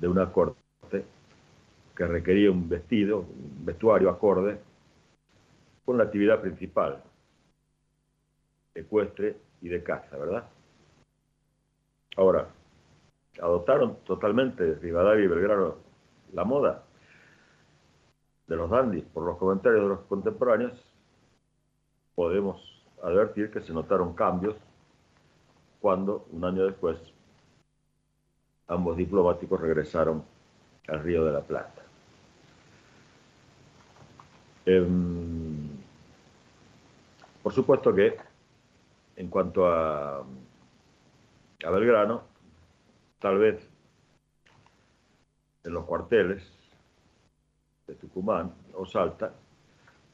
de 0.00 0.08
una 0.08 0.32
corte 0.32 0.59
que 2.00 2.06
requería 2.06 2.50
un 2.50 2.66
vestido, 2.66 3.18
un 3.18 3.62
vestuario 3.62 4.08
acorde 4.08 4.58
con 5.84 5.98
la 5.98 6.04
actividad 6.04 6.40
principal, 6.40 7.02
ecuestre 8.74 9.36
y 9.60 9.68
de 9.68 9.82
caza, 9.82 10.16
¿verdad? 10.16 10.48
Ahora, 12.16 12.48
adoptaron 13.38 13.98
totalmente 14.06 14.76
Rivadavia 14.76 15.26
y 15.26 15.28
Belgrano 15.28 15.74
la 16.32 16.44
moda, 16.44 16.84
de 18.46 18.56
los 18.56 18.70
dandis 18.70 19.04
por 19.04 19.24
los 19.24 19.36
comentarios 19.36 19.82
de 19.82 19.88
los 19.90 20.00
contemporáneos, 20.00 20.82
podemos 22.14 22.82
advertir 23.02 23.50
que 23.50 23.60
se 23.60 23.74
notaron 23.74 24.14
cambios 24.14 24.56
cuando, 25.82 26.26
un 26.32 26.46
año 26.46 26.64
después, 26.64 26.96
ambos 28.68 28.96
diplomáticos 28.96 29.60
regresaron 29.60 30.24
al 30.88 31.02
Río 31.02 31.26
de 31.26 31.32
la 31.32 31.42
Plata. 31.42 31.89
Em, 34.66 35.68
por 37.42 37.52
supuesto 37.52 37.94
que, 37.94 38.16
en 39.16 39.28
cuanto 39.28 39.66
a, 39.66 40.18
a 40.18 41.70
Belgrano, 41.70 42.22
tal 43.18 43.38
vez 43.38 43.68
en 45.64 45.72
los 45.72 45.84
cuarteles, 45.84 46.42
de 47.86 47.94
Tucumán 47.96 48.52
o 48.74 48.86
Salta, 48.86 49.32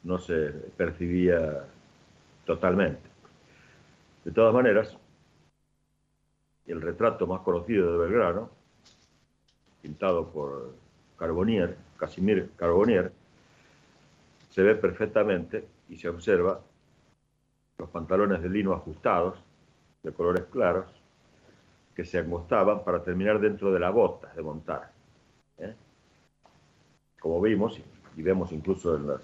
no 0.04 0.18
se 0.18 0.50
percibía 0.76 1.64
totalmente. 2.44 3.08
De 4.24 4.30
todas 4.32 4.54
maneras, 4.54 4.96
el 6.66 6.80
retrato 6.80 7.26
más 7.26 7.42
conocido 7.42 7.92
de 7.92 7.98
Belgrano, 7.98 8.50
pintado 9.82 10.28
por 10.28 10.74
Carbonier, 11.18 11.76
Casimir 11.96 12.50
Carbonier, 12.56 13.12
se 14.56 14.62
ve 14.62 14.75
perfectamente 14.75 15.68
y 15.90 15.98
se 15.98 16.08
observa 16.08 16.58
los 17.76 17.90
pantalones 17.90 18.40
de 18.40 18.48
lino 18.48 18.72
ajustados, 18.72 19.38
de 20.02 20.10
colores 20.14 20.46
claros, 20.50 20.86
que 21.94 22.06
se 22.06 22.18
angostaban 22.18 22.82
para 22.82 23.02
terminar 23.02 23.38
dentro 23.38 23.70
de 23.70 23.78
la 23.78 23.90
bota 23.90 24.32
de 24.34 24.40
montar. 24.40 24.90
¿eh? 25.58 25.75
Como 27.20 27.38
vimos, 27.42 27.78
y 28.16 28.22
vemos 28.22 28.50
incluso 28.50 28.96
en 28.96 29.08
las, 29.08 29.20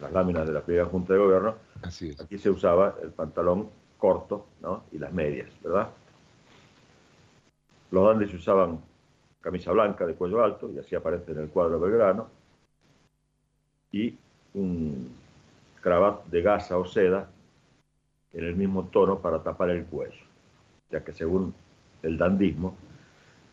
las 0.00 0.12
láminas 0.12 0.46
de 0.46 0.52
la 0.52 0.60
primera 0.60 0.86
Junta 0.86 1.14
de 1.14 1.18
Gobierno, 1.18 1.56
aquí 1.82 2.38
se 2.38 2.50
usaba 2.50 2.94
el 3.02 3.10
pantalón 3.10 3.68
corto 3.98 4.46
y 4.92 4.98
las 4.98 5.12
medias, 5.12 5.50
¿verdad? 5.60 5.88
Los 7.90 8.06
dandes 8.06 8.32
usaban 8.32 8.80
camisa 9.40 9.72
blanca 9.72 10.06
de 10.06 10.14
cuello 10.14 10.44
alto, 10.44 10.70
y 10.70 10.78
así 10.78 10.94
aparece 10.94 11.32
en 11.32 11.38
el 11.38 11.48
cuadro 11.48 11.80
Belgrano, 11.80 12.43
y 13.94 14.18
un 14.54 15.08
cravat 15.80 16.26
de 16.26 16.42
gasa 16.42 16.76
o 16.76 16.84
seda 16.84 17.30
en 18.32 18.44
el 18.44 18.56
mismo 18.56 18.88
tono 18.88 19.20
para 19.20 19.40
tapar 19.40 19.70
el 19.70 19.84
cuello, 19.84 20.24
ya 20.90 21.04
que 21.04 21.12
según 21.12 21.54
el 22.02 22.18
dandismo, 22.18 22.74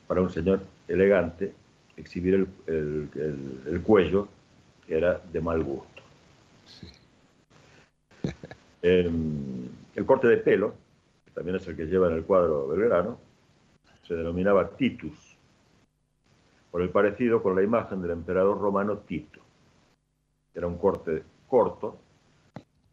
para 0.07 0.21
un 0.21 0.31
señor 0.31 0.61
elegante, 0.87 1.53
exhibir 1.95 2.47
el, 2.65 3.81
cuello 3.83 4.27
era 4.87 5.21
de 5.31 5.41
mal 5.41 5.63
gusto. 5.63 6.01
Em, 8.83 9.69
el 9.95 10.05
corte 10.07 10.27
de 10.27 10.37
pelo, 10.37 10.73
que 11.23 11.29
también 11.29 11.57
es 11.57 11.67
el 11.67 11.75
que 11.75 11.85
lleva 11.85 12.07
en 12.07 12.15
el 12.15 12.23
cuadro 12.23 12.67
Belgrano, 12.67 13.19
se 14.01 14.15
denominaba 14.15 14.71
Titus, 14.75 15.37
por 16.71 16.81
el 16.81 16.89
parecido 16.89 17.43
con 17.43 17.55
la 17.55 17.61
imagen 17.61 18.01
del 18.01 18.09
emperador 18.09 18.59
romano 18.59 18.97
Tito. 18.97 19.39
Era 20.53 20.67
un 20.67 20.77
corte 20.77 21.23
corto, 21.47 21.97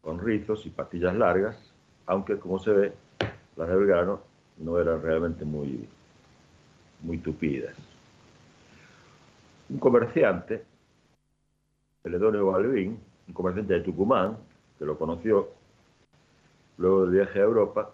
con 0.01 0.19
rizos 0.19 0.65
y 0.65 0.69
patillas 0.69 1.15
largas, 1.15 1.57
aunque 2.05 2.39
como 2.39 2.59
se 2.59 2.71
ve, 2.71 2.93
las 3.55 3.67
de 3.67 3.75
Belgrano 3.75 4.21
no 4.57 4.79
eran 4.79 5.01
realmente 5.01 5.45
muy, 5.45 5.87
muy 7.01 7.17
tupidas. 7.19 7.75
Un 9.69 9.77
comerciante, 9.77 10.63
Celedonio 12.01 12.47
Balbín, 12.47 12.99
un 13.27 13.33
comerciante 13.33 13.75
de 13.75 13.81
Tucumán, 13.81 14.37
que 14.77 14.85
lo 14.85 14.97
conoció 14.97 15.49
luego 16.77 17.01
del 17.01 17.11
viaje 17.11 17.39
a 17.39 17.43
Europa, 17.43 17.91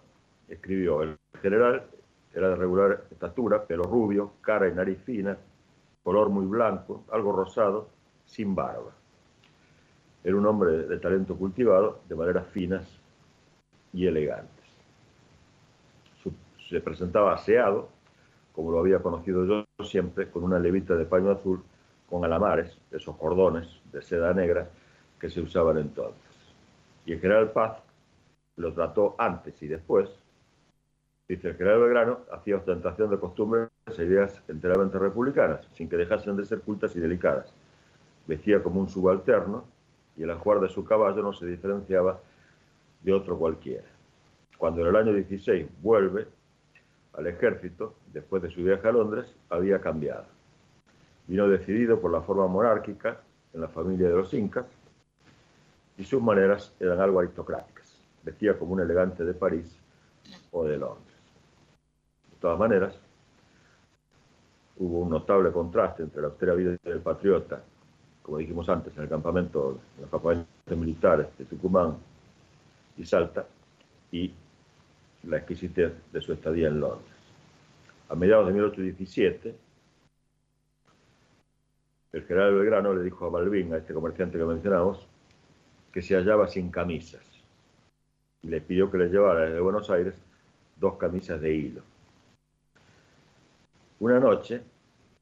escribió, 0.48 1.02
el 1.02 1.18
general 1.42 1.84
era 2.34 2.50
de 2.50 2.56
regular 2.56 3.06
estatura, 3.12 3.66
pelo 3.66 3.84
rubio, 3.84 4.34
cara 4.42 4.68
y 4.68 4.74
nariz 4.74 5.00
fina, 5.04 5.38
color 6.04 6.30
muy 6.30 6.46
blanco, 6.46 7.04
algo 7.12 7.32
rosado, 7.32 7.90
sin 8.26 8.54
barba. 8.54 8.92
Era 10.26 10.38
un 10.38 10.46
hombre 10.48 10.88
de 10.88 10.98
talento 10.98 11.36
cultivado, 11.36 12.00
de 12.10 12.16
maneras 12.16 12.48
finas 12.48 12.84
y 13.94 14.08
elegantes. 14.08 14.66
Se 16.68 16.82
presentaba 16.82 17.36
aseado, 17.36 17.90
como 18.52 18.72
lo 18.72 18.80
había 18.80 19.04
conocido 19.04 19.46
yo 19.46 19.86
siempre, 19.86 20.32
con 20.32 20.44
una 20.44 20.58
levita 20.58 20.96
de 20.96 21.06
paño 21.06 21.30
azul 21.30 21.62
con 22.10 22.26
alamares, 22.26 22.76
esos 22.90 23.16
cordones 23.18 23.68
de 23.92 24.02
seda 24.02 24.34
negra 24.34 24.68
que 25.20 25.30
se 25.30 25.42
usaban 25.42 25.78
entonces. 25.78 26.24
Y 27.06 27.14
el 27.14 27.20
general 27.20 27.52
Paz 27.52 27.78
lo 28.56 28.74
trató 28.74 29.14
antes 29.20 29.62
y 29.62 29.68
después. 29.68 30.10
Dice 31.28 31.50
el 31.50 31.56
general 31.56 31.82
Belgrano 31.82 32.20
hacía 32.32 32.58
ostentación 32.58 33.12
de 33.12 33.20
costumbres 33.20 33.70
e 33.96 34.04
ideas 34.04 34.42
enteramente 34.48 34.98
republicanas, 34.98 35.68
sin 35.76 35.88
que 35.88 35.98
dejasen 35.98 36.36
de 36.36 36.46
ser 36.46 36.62
cultas 36.62 36.96
y 36.96 37.00
delicadas. 37.00 37.54
Vestía 38.26 38.64
como 38.64 38.80
un 38.80 38.90
subalterno 38.90 39.75
y 40.18 40.24
el 40.24 40.32
ajuar 40.32 40.60
de 40.60 40.70
su 40.70 40.84
caballo 40.84 41.22
no 41.22 41.34
se 41.34 41.46
diferenciaba 41.46 42.20
de 43.02 43.14
otro 43.14 43.38
cualquiera. 43.38 43.88
Cuando 44.58 44.82
en 44.82 44.88
el 44.88 44.96
año 44.96 45.14
16 45.14 45.68
vuelve 45.82 46.28
al 47.14 47.28
ejército, 47.28 47.96
después 48.12 48.42
de 48.42 48.50
su 48.50 48.64
viaje 48.64 48.88
a 48.88 48.92
Londres, 48.92 49.36
había 49.50 49.80
cambiado. 49.80 50.26
Vino 51.28 51.48
decidido 51.48 52.00
por 52.00 52.12
la 52.12 52.22
forma 52.22 52.48
monárquica 52.48 53.22
en 53.54 53.62
la 53.62 53.68
familia 53.68 54.10
de 54.10 54.16
los 54.16 54.34
incas 54.34 54.66
y 55.98 56.04
sus 56.04 56.22
maneras 56.22 56.74
eran 56.80 57.00
algo 57.00 57.20
aristocráticas. 57.20 58.02
Vestía 58.24 58.58
como 58.58 58.74
un 58.74 58.82
elegante 58.82 59.24
de 59.24 59.34
París 59.34 59.78
o 60.52 60.66
de 60.66 60.78
Londres. 60.78 61.16
De 62.32 62.38
todas 62.40 62.60
maneras, 62.60 63.00
hubo 64.78 65.00
un 65.00 65.10
notable 65.10 65.52
contraste 65.52 66.04
entre 66.04 66.22
la 66.22 66.28
austera 66.28 66.54
vida 66.54 66.76
del 66.84 67.00
patriota, 67.00 67.64
como 68.26 68.40
dijimos 68.40 68.68
antes, 68.70 68.98
en 68.98 69.04
el 69.04 69.10
campamento, 69.10 69.80
en 69.98 70.02
los 70.02 70.10
campamentos 70.10 70.78
militares 70.78 71.28
de 71.38 71.46
Tucumán 71.46 71.96
y 72.98 73.06
Salta, 73.06 73.46
y 74.12 74.34
la 75.28 75.38
exquisitez 75.38 75.94
de 76.12 76.22
su 76.22 76.34
estadía 76.34 76.70
en 76.70 76.80
Londres. 76.80 77.14
A 78.10 78.16
mediados 78.16 78.48
de 78.48 78.54
1817, 78.54 79.56
el 82.14 82.24
general 82.24 82.56
Belgrano 82.56 82.96
le 82.96 83.04
dijo 83.04 83.28
a 83.28 83.30
Balbín, 83.30 83.72
a 83.74 83.78
este 83.78 83.94
comerciante 83.94 84.40
que 84.40 84.46
mencionamos, 84.46 85.06
que 85.92 86.02
se 86.02 86.16
hallaba 86.16 86.48
sin 86.48 86.72
camisas 86.72 87.22
y 88.42 88.48
le 88.48 88.60
pidió 88.60 88.90
que 88.90 88.98
le 88.98 89.10
llevara 89.10 89.42
desde 89.42 89.60
Buenos 89.60 89.88
Aires 89.92 90.16
dos 90.78 90.98
camisas 90.98 91.40
de 91.42 91.54
hilo. 91.54 91.82
Una 94.00 94.20
noche, 94.20 94.64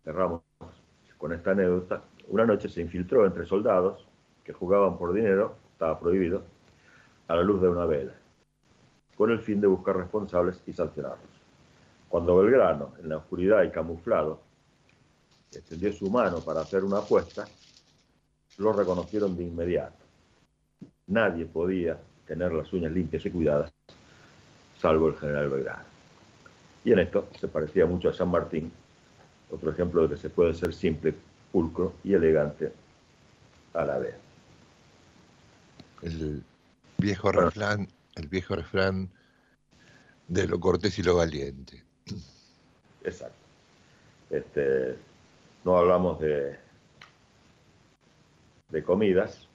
cerramos 0.06 0.42
con 1.18 1.34
esta 1.34 1.52
anécdota, 1.52 2.04
una 2.28 2.46
noche 2.46 2.70
se 2.70 2.82
infiltró 2.82 3.26
entre 3.26 3.46
soldados 3.46 4.06
que 4.44 4.54
jugaban 4.54 4.98
por 4.98 5.14
dinero, 5.14 5.56
estaba 5.72 6.00
prohibido, 6.00 6.44
a 7.28 7.36
la 7.36 7.44
luz 7.44 7.62
de 7.62 7.70
una 7.70 7.86
vela, 7.86 8.14
con 9.16 9.32
el 9.32 9.40
fin 9.40 9.62
de 9.62 9.68
buscar 9.68 9.96
responsables 9.96 10.62
y 10.68 10.74
sancionarlos. 10.74 11.30
Cuando 12.10 12.38
Belgrano, 12.38 12.94
en 13.02 13.10
la 13.10 13.18
oscuridad 13.18 13.64
y 13.64 13.72
camuflado, 13.72 14.42
extendió 15.52 15.92
su 15.94 16.10
mano 16.10 16.40
para 16.40 16.62
hacer 16.62 16.84
una 16.84 17.00
apuesta, 17.00 17.46
lo 18.58 18.74
reconocieron 18.74 19.36
de 19.36 19.44
inmediato. 19.44 20.04
Nadie 21.08 21.46
podía 21.46 21.98
tener 22.26 22.52
las 22.54 22.72
uñas 22.74 22.92
limpias 22.92 23.26
y 23.26 23.32
cuidadas, 23.32 23.74
salvo 24.78 25.08
el 25.08 25.16
general 25.18 25.50
Belgrano. 25.50 25.84
Y 26.86 26.92
en 26.92 27.00
esto 27.00 27.30
se 27.40 27.48
parecía 27.48 27.86
mucho 27.86 28.10
a 28.10 28.14
San 28.14 28.30
Martín, 28.30 28.72
otro 29.50 29.72
ejemplo 29.72 30.04
de 30.04 30.10
que 30.10 30.22
se 30.22 30.30
puede 30.30 30.54
ser 30.54 30.74
simple, 30.74 31.16
pulcro 31.54 31.94
y 32.04 32.16
elegante 32.16 32.74
a 33.76 33.86
la 33.86 34.00
vez. 34.00 34.16
El 36.02 36.44
viejo 36.98 37.32
refrán, 37.32 37.88
el 38.16 38.28
viejo 38.28 38.56
refrán 38.56 39.10
de 40.28 40.48
lo 40.48 40.60
cortés 40.60 40.98
y 40.98 41.04
lo 41.04 41.16
valiente. 41.16 41.84
Exacto. 43.04 43.38
Este, 44.32 44.96
no 45.64 45.78
hablamos 45.78 46.20
de, 46.20 46.58
de 48.70 48.84
comidas, 48.84 49.48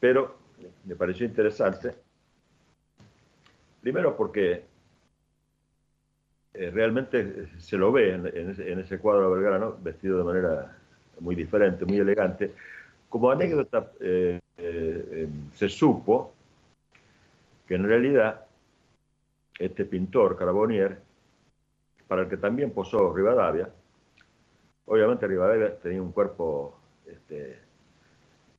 pero 0.00 0.38
me 0.84 0.96
pareció 0.96 1.26
interesante, 1.26 1.94
primero 3.82 4.16
porque 4.16 4.64
eh, 6.58 6.70
realmente 6.70 7.48
se 7.58 7.76
lo 7.76 7.92
ve 7.92 8.14
en, 8.14 8.78
ese, 8.80 8.98
cuadro 8.98 9.28
de 9.28 9.34
Belgrano, 9.34 9.76
vestido 9.82 10.16
de 10.18 10.24
manera 10.24 10.76
muy 11.20 11.34
diferente, 11.34 11.84
muy 11.84 11.98
elegante. 11.98 12.52
Como 13.10 13.30
anécdota, 13.30 13.92
eh, 14.00 14.40
eh, 14.56 15.28
se 15.52 15.68
supo 15.68 16.32
que 17.68 17.74
en 17.74 17.84
realidad 17.84 18.46
este 19.58 19.84
pintor, 19.84 20.38
Carbonier, 20.38 20.98
para 22.08 22.22
el 22.22 22.28
que 22.28 22.38
también 22.38 22.70
posó 22.70 23.12
Rivadavia, 23.12 23.68
obviamente 24.86 25.26
Rivadavia 25.26 25.76
tenía 25.76 26.00
un 26.00 26.12
cuerpo, 26.12 26.78
este, 27.06 27.58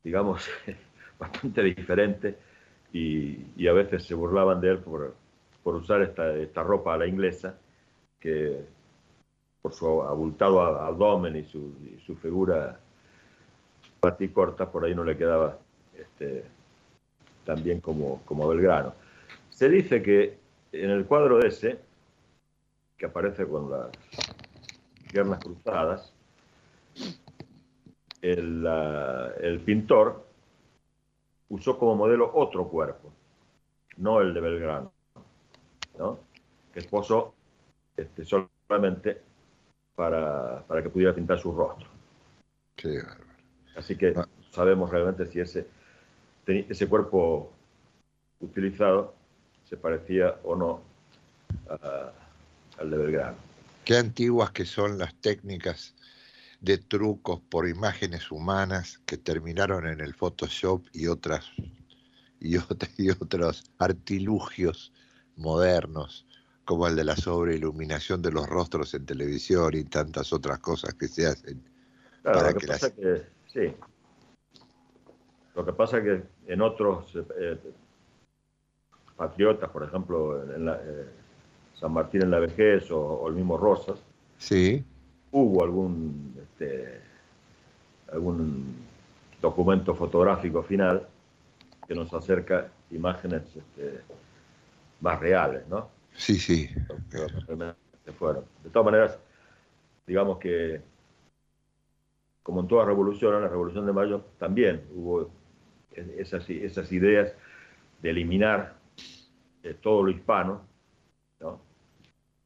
digamos, 0.03 0.47
bastante 1.19 1.63
diferente 1.63 2.37
y, 2.93 3.67
a 3.67 3.73
veces 3.73 4.03
se 4.03 4.13
burlaban 4.13 4.61
de 4.61 4.69
él 4.69 4.79
por, 4.79 5.15
usar 5.63 6.03
esta, 6.03 6.35
esta 6.35 6.61
ropa 6.61 6.93
a 6.93 6.97
la 6.97 7.07
inglesa 7.07 7.57
que 8.19 8.65
por 9.61 9.73
su 9.73 10.01
abultado 10.01 10.61
abdomen 10.61 11.35
y 11.35 11.43
su, 11.43 11.75
y 11.83 11.99
su 12.05 12.15
figura 12.15 12.79
corta, 14.33 14.71
por 14.71 14.85
ahí 14.85 14.95
no 14.95 15.03
le 15.03 15.17
quedaba 15.17 15.57
este, 15.93 16.45
tan 17.45 17.63
bien 17.63 17.81
como, 17.81 18.21
como 18.25 18.47
Belgrano. 18.47 18.93
Se 19.49 19.69
dice 19.69 20.01
que 20.01 20.37
en 20.71 20.89
el 20.89 21.05
cuadro 21.05 21.39
ese, 21.39 21.79
que 22.97 23.05
aparece 23.05 23.47
con 23.47 23.69
las 23.69 23.89
piernas 25.11 25.39
cruzadas, 25.43 26.13
el, 28.21 29.61
pintor 29.65 30.25
usó 31.49 31.77
como 31.77 31.95
modelo 31.95 32.31
otro 32.33 32.67
cuerpo, 32.67 33.11
no 33.97 34.21
el 34.21 34.33
de 34.33 34.41
Belgrano, 34.41 34.91
¿no? 35.97 36.19
que 36.73 36.79
esposó 36.79 37.33
este, 37.97 38.23
solamente 38.23 39.21
para, 39.95 40.63
que 40.83 40.89
pudiera 40.89 41.13
pintar 41.13 41.39
su 41.39 41.51
rostro. 41.51 41.87
Así 43.75 43.95
que 43.97 44.13
ah. 44.15 44.27
sabemos 44.51 44.91
realmente 44.91 45.25
si 45.25 45.39
ese, 45.39 45.67
ese 46.45 46.87
cuerpo 46.87 47.51
utilizado 48.39 49.15
se 49.65 49.75
parecía 49.75 50.35
o 50.43 50.55
no 50.55 50.81
al 52.77 52.91
de 52.91 52.97
Belgrano. 52.97 53.37
Qué 53.83 53.97
antiguas 53.97 54.51
que 54.51 54.65
son 54.65 54.99
las 54.99 55.15
técnicas 55.15 55.95
de 56.61 56.77
trucos 56.77 57.41
por 57.49 57.67
imágenes 57.67 58.31
humanas 58.31 58.99
que 59.05 59.17
terminaron 59.17 59.87
en 59.87 60.01
el 60.01 60.13
Photoshop 60.13 60.85
y 60.93 61.07
otras 61.07 61.51
y, 62.39 62.57
y 62.97 63.09
otros 63.09 63.71
artilugios 63.79 64.93
modernos 65.35 66.26
como 66.67 66.85
el 66.85 66.97
de 66.97 67.05
la 67.05 67.15
sobreiluminación 67.15 68.21
de 68.21 68.29
los 68.29 68.45
rostros 68.45 68.93
en 68.93 69.05
televisión 69.05 69.73
y 69.73 69.85
tantas 69.85 70.33
otras 70.33 70.59
cosas 70.59 70.95
que 70.95 71.07
se 71.07 71.25
hacen. 71.25 71.63
Claro, 72.21 72.51
lo 72.51 72.59
que, 72.59 72.67
pasa 72.67 72.93
que, 72.93 73.21
sí. 73.47 73.73
Lo 75.55 75.65
que 75.65 75.71
pasa 75.71 75.99
es 75.99 76.03
que 76.03 76.51
en 76.51 76.61
otros 76.61 77.17
eh, 77.39 77.57
patriotas, 79.15 79.69
por 79.69 79.85
ejemplo, 79.85 80.43
en 80.43 80.67
eh, 80.67 81.05
San 81.73 81.93
Martín 81.93 82.23
en 82.23 82.31
la 82.31 82.39
vejez 82.39 82.91
o, 82.91 83.25
el 83.29 83.35
mismo 83.35 83.57
Rosas, 83.57 83.99
sí. 84.37 84.83
hubo 85.31 85.63
algún, 85.63 86.35
este, 86.37 86.99
algún 88.11 88.75
documento 89.41 89.95
fotográfico 89.95 90.63
final 90.63 91.07
que 91.87 91.95
nos 91.95 92.13
acerca 92.13 92.67
imágenes 92.91 93.43
este, 93.55 94.01
más 94.99 95.17
reales, 95.21 95.65
¿no? 95.69 95.95
Sí, 96.17 96.35
sí. 96.35 96.69
De 97.09 98.69
todas 98.71 98.85
maneras, 98.85 99.19
digamos 100.05 100.39
que, 100.39 100.81
como 102.43 102.61
en 102.61 102.67
toda 102.67 102.85
revolución, 102.85 103.35
en 103.35 103.41
la 103.43 103.47
Revolución 103.47 103.85
de 103.85 103.93
Mayo 103.93 104.25
también 104.39 104.83
hubo 104.93 105.29
esas, 105.91 106.49
esas 106.49 106.91
ideas 106.91 107.33
de 108.01 108.09
eliminar 108.09 108.73
eh, 109.63 109.75
todo 109.81 110.03
lo 110.03 110.09
hispano, 110.09 110.61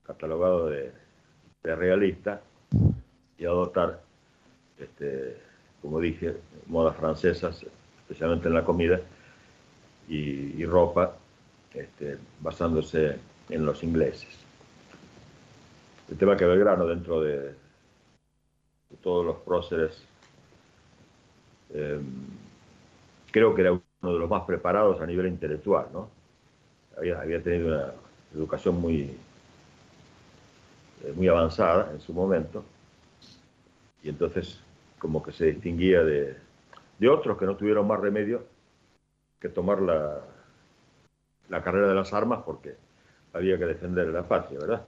catalogado 0.04 0.70
de, 0.70 0.92
realista, 1.64 2.42
y 3.38 3.46
adoptar, 3.46 4.02
este, 4.78 5.38
como 5.82 6.00
dije, 6.00 6.36
modas 6.68 6.98
francesas, 6.98 7.66
especialmente 8.02 8.48
en 8.48 8.54
la 8.54 8.66
comida, 8.66 9.00
y, 10.08 10.66
ropa, 10.66 11.16
este, 11.74 12.18
basándose 12.42 13.18
en 13.52 13.66
los 13.66 13.84
ingleses. 13.84 14.30
El 16.10 16.18
tema 16.18 16.36
que 16.36 16.46
Belgrano, 16.46 16.88
dentro 16.88 17.22
de, 17.22 17.54
todos 19.02 19.26
los 19.26 19.38
próceres, 19.38 20.04
em, 21.74 22.04
creo 23.32 23.54
que 23.56 23.62
era 23.62 23.72
uno 23.72 24.14
de 24.14 24.20
los 24.20 24.30
más 24.30 24.44
preparados 24.44 25.00
a 25.02 25.06
nivel 25.06 25.28
intelectual, 25.28 25.88
¿no? 25.94 26.10
había, 26.98 27.42
tenido 27.42 27.68
una 27.68 27.94
educación 28.34 28.80
muy, 28.80 29.18
eh, 31.04 31.14
muy 31.16 31.28
avanzada 31.28 31.92
en 31.92 32.02
su 32.02 32.14
momento, 32.14 32.64
y 34.04 34.10
entonces 34.10 34.60
como 35.00 35.24
que 35.24 35.32
se 35.32 35.46
distinguía 35.46 36.04
de, 36.04 36.38
otros 37.10 37.38
que 37.38 37.46
no 37.46 37.56
tuvieron 37.56 37.88
más 37.88 38.00
remedio 38.00 38.44
que 39.40 39.50
tomar 39.50 39.82
la, 39.82 40.20
la 41.50 41.64
carrera 41.64 41.88
de 41.88 41.96
las 41.96 42.14
armas 42.14 42.44
porque 42.46 42.76
había 43.34 43.58
que 43.58 43.66
defender 43.66 44.08
la 44.08 44.28
patria, 44.28 44.60
¿verdad? 44.60 44.88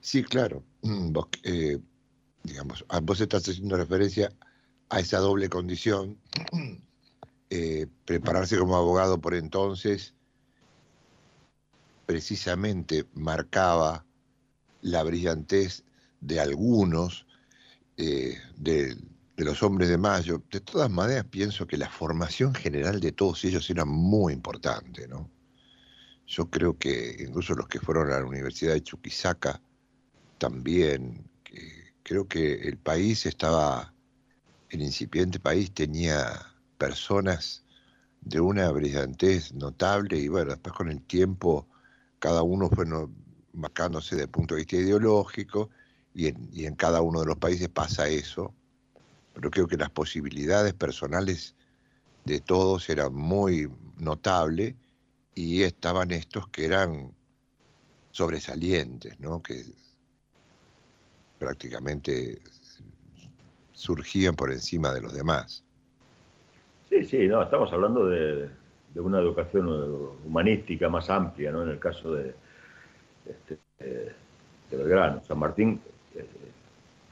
Sí, 0.00 0.22
claro. 0.22 0.62
Mm, 0.82 1.12
vos, 1.12 1.28
eh, 1.42 1.78
digamos, 2.42 2.84
vos 3.02 3.20
estás 3.20 3.48
haciendo 3.48 3.76
referencia 3.76 4.32
a 4.88 5.00
esa 5.00 5.18
doble 5.18 5.48
condición, 5.48 6.18
eh, 7.50 7.86
prepararse 8.04 8.58
como 8.58 8.76
abogado 8.76 9.20
por 9.20 9.34
entonces 9.34 10.14
precisamente 12.08 13.04
marcaba 13.12 14.02
la 14.80 15.02
brillantez 15.02 15.84
de 16.22 16.40
algunos 16.40 17.26
eh, 17.98 18.38
de, 18.56 18.96
los 19.36 19.62
hombres 19.62 19.90
de 19.90 19.98
Mayo. 19.98 20.42
De 20.50 20.60
todas 20.60 20.90
maneras, 20.90 21.26
pienso 21.26 21.66
que 21.66 21.76
la 21.76 21.90
formación 21.90 22.54
general 22.54 22.98
de 23.00 23.12
todos 23.12 23.44
ellos 23.44 23.68
era 23.68 23.84
muy 23.84 24.32
importante, 24.32 25.06
¿no? 25.06 25.28
Yo 26.28 26.50
creo 26.50 26.76
que 26.78 27.16
incluso 27.20 27.54
los 27.54 27.68
que 27.68 27.80
fueron 27.80 28.12
a 28.12 28.20
la 28.20 28.26
Universidad 28.26 28.74
de 28.74 28.82
Chuquisaca 28.82 29.62
también, 30.36 31.24
creo 32.02 32.28
que 32.28 32.68
el 32.68 32.76
país 32.76 33.24
estaba, 33.24 33.94
el 34.68 34.82
incipiente 34.82 35.40
país 35.40 35.72
tenía 35.72 36.54
personas 36.76 37.64
de 38.20 38.40
una 38.40 38.70
brillantez 38.70 39.54
notable 39.54 40.18
y 40.18 40.28
bueno, 40.28 40.50
después 40.50 40.74
con 40.74 40.90
el 40.90 41.02
tiempo 41.02 41.66
cada 42.18 42.42
uno 42.42 42.68
fue 42.68 42.84
marcándose 43.54 44.16
desde 44.16 44.24
el 44.24 44.30
punto 44.30 44.54
de 44.54 44.60
vista 44.60 44.76
ideológico 44.76 45.70
y 46.14 46.26
en, 46.26 46.74
cada 46.74 47.00
uno 47.00 47.20
de 47.20 47.26
los 47.26 47.38
países 47.38 47.70
pasa 47.70 48.06
eso, 48.08 48.52
pero 49.32 49.50
creo 49.50 49.66
que 49.66 49.78
las 49.78 49.90
posibilidades 49.90 50.74
personales 50.74 51.54
de 52.26 52.40
todos 52.40 52.90
eran 52.90 53.14
muy 53.14 53.70
notables 53.96 54.74
y 55.38 55.62
estaban 55.62 56.10
estos 56.10 56.48
que 56.48 56.64
eran 56.64 57.12
sobresalientes, 58.10 59.20
¿no? 59.20 59.40
que 59.40 59.62
prácticamente 61.38 62.42
surgían 63.70 64.34
por 64.34 64.50
encima 64.50 64.92
de 64.92 65.00
los 65.00 65.14
demás. 65.14 65.62
Sí, 66.88 67.04
sí, 67.04 67.28
no, 67.28 67.40
estamos 67.40 67.72
hablando 67.72 68.06
de, 68.06 68.48
de 68.92 69.00
una 69.00 69.20
educación 69.20 69.68
humanística 70.26 70.88
más 70.88 71.08
amplia, 71.08 71.52
¿no? 71.52 71.62
En 71.62 71.68
el 71.68 71.78
caso 71.78 72.14
de, 72.14 72.34
este, 73.24 73.58
de 73.78 74.76
Belgrano. 74.76 75.22
San 75.22 75.38
Martín 75.38 75.80
eh, 76.16 76.26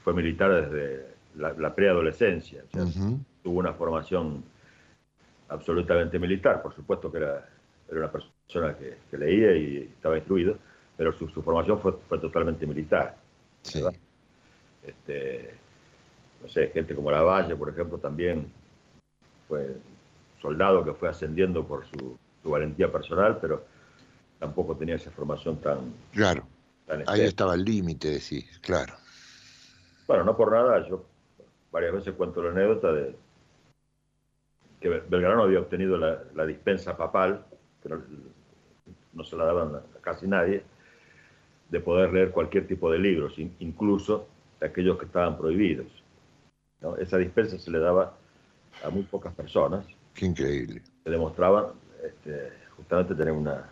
fue 0.03 0.13
militar 0.13 0.69
desde 0.69 1.05
la, 1.35 1.73
preadolescencia, 1.73 2.61
tuvo 3.41 3.59
una 3.59 3.71
formación 3.71 4.43
absolutamente 5.47 6.19
militar, 6.19 6.61
por 6.61 6.75
supuesto 6.75 7.09
que 7.09 7.19
era, 7.19 7.56
era 7.89 7.99
una 7.99 8.11
persona 8.11 8.75
que, 8.75 9.17
leía 9.17 9.55
y 9.55 9.77
estaba 9.95 10.17
instruido, 10.17 10.57
pero 10.95 11.13
su, 11.13 11.27
formación 11.29 11.79
fue, 11.79 11.93
fue, 12.07 12.19
totalmente 12.19 12.65
militar. 12.65 13.15
Este, 14.83 15.53
no 16.41 16.47
sé, 16.49 16.67
gente 16.69 16.95
como 16.95 17.11
Lavalle, 17.11 17.55
por 17.55 17.69
ejemplo, 17.69 17.97
también 17.97 18.51
fue 19.47 19.75
soldado 20.41 20.83
que 20.83 20.93
fue 20.93 21.09
ascendiendo 21.09 21.65
por 21.65 21.85
su, 21.87 22.17
valentía 22.43 22.89
personal, 22.89 23.39
pero 23.41 23.65
tampoco 24.39 24.73
tenía 24.77 24.95
esa 24.95 25.11
formación 25.11 25.57
tan... 25.57 25.93
Claro, 26.13 26.47
ahí 27.07 27.21
estaba 27.21 27.55
el 27.55 27.65
límite, 27.65 28.09
decís, 28.09 28.57
claro. 28.59 28.93
Bueno, 30.07 30.23
no 30.23 30.37
por 30.37 30.53
nada, 30.53 30.87
yo 30.87 31.03
varias 31.71 31.91
veces 31.91 32.13
cuento 32.13 32.41
la 32.41 32.51
anécdota 32.51 32.93
de 32.93 33.13
que 34.79 34.89
Belgrano 34.89 35.43
había 35.43 35.59
obtenido 35.59 35.97
la, 35.97 36.45
dispensa 36.45 36.95
papal, 36.95 37.45
que 37.81 37.89
no, 39.13 39.23
se 39.23 39.35
la 39.35 39.45
daban 39.45 39.75
a 39.75 40.01
casi 40.01 40.27
nadie, 40.27 40.63
de 41.69 41.79
poder 41.79 42.13
leer 42.13 42.31
cualquier 42.31 42.67
tipo 42.67 42.91
de 42.91 42.99
libros, 42.99 43.33
incluso 43.59 44.27
aquellos 44.61 44.97
que 44.97 45.05
estaban 45.05 45.37
prohibidos. 45.37 45.87
Esa 46.99 47.17
dispensa 47.17 47.57
se 47.59 47.71
le 47.71 47.79
daba 47.79 48.15
a 48.83 48.89
muy 48.89 49.03
pocas 49.03 49.33
personas 49.33 49.85
Qué 50.17 50.25
increíble. 50.25 50.81
Se 51.03 51.11
demostraba 51.11 51.73
este, 52.03 52.51
justamente 52.75 53.13
tener 53.13 53.31
una, 53.31 53.69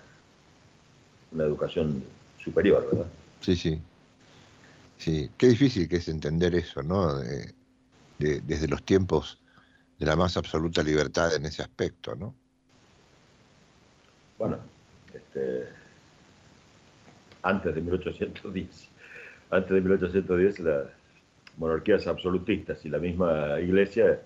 una 1.31 1.43
educación 1.43 2.03
superior, 2.37 2.87
¿verdad? 2.91 3.07
Sí, 3.41 3.55
sí. 3.55 3.81
Sí, 4.97 5.31
qué 5.37 5.47
difícil 5.47 5.89
que 5.89 5.97
es 5.97 6.07
entender 6.07 6.53
eso, 6.55 6.83
¿no? 6.83 7.15
desde 8.17 8.67
los 8.67 8.83
tiempos 8.83 9.41
de 9.97 10.05
la 10.05 10.15
más 10.15 10.37
absoluta 10.37 10.83
libertad 10.83 11.33
en 11.33 11.45
ese 11.45 11.63
aspecto, 11.63 12.15
¿no? 12.15 12.35
Bueno, 14.37 14.57
este, 15.13 15.67
antes 17.41 17.73
de 17.73 17.81
1810, 17.81 18.89
antes 19.51 19.69
de 19.69 19.81
1810 19.81 20.59
las 20.59 20.87
monarquías 21.57 22.05
absolutistas 22.07 22.83
y 22.85 22.89
la 22.89 22.97
misma 22.97 23.59
iglesia 23.61 24.19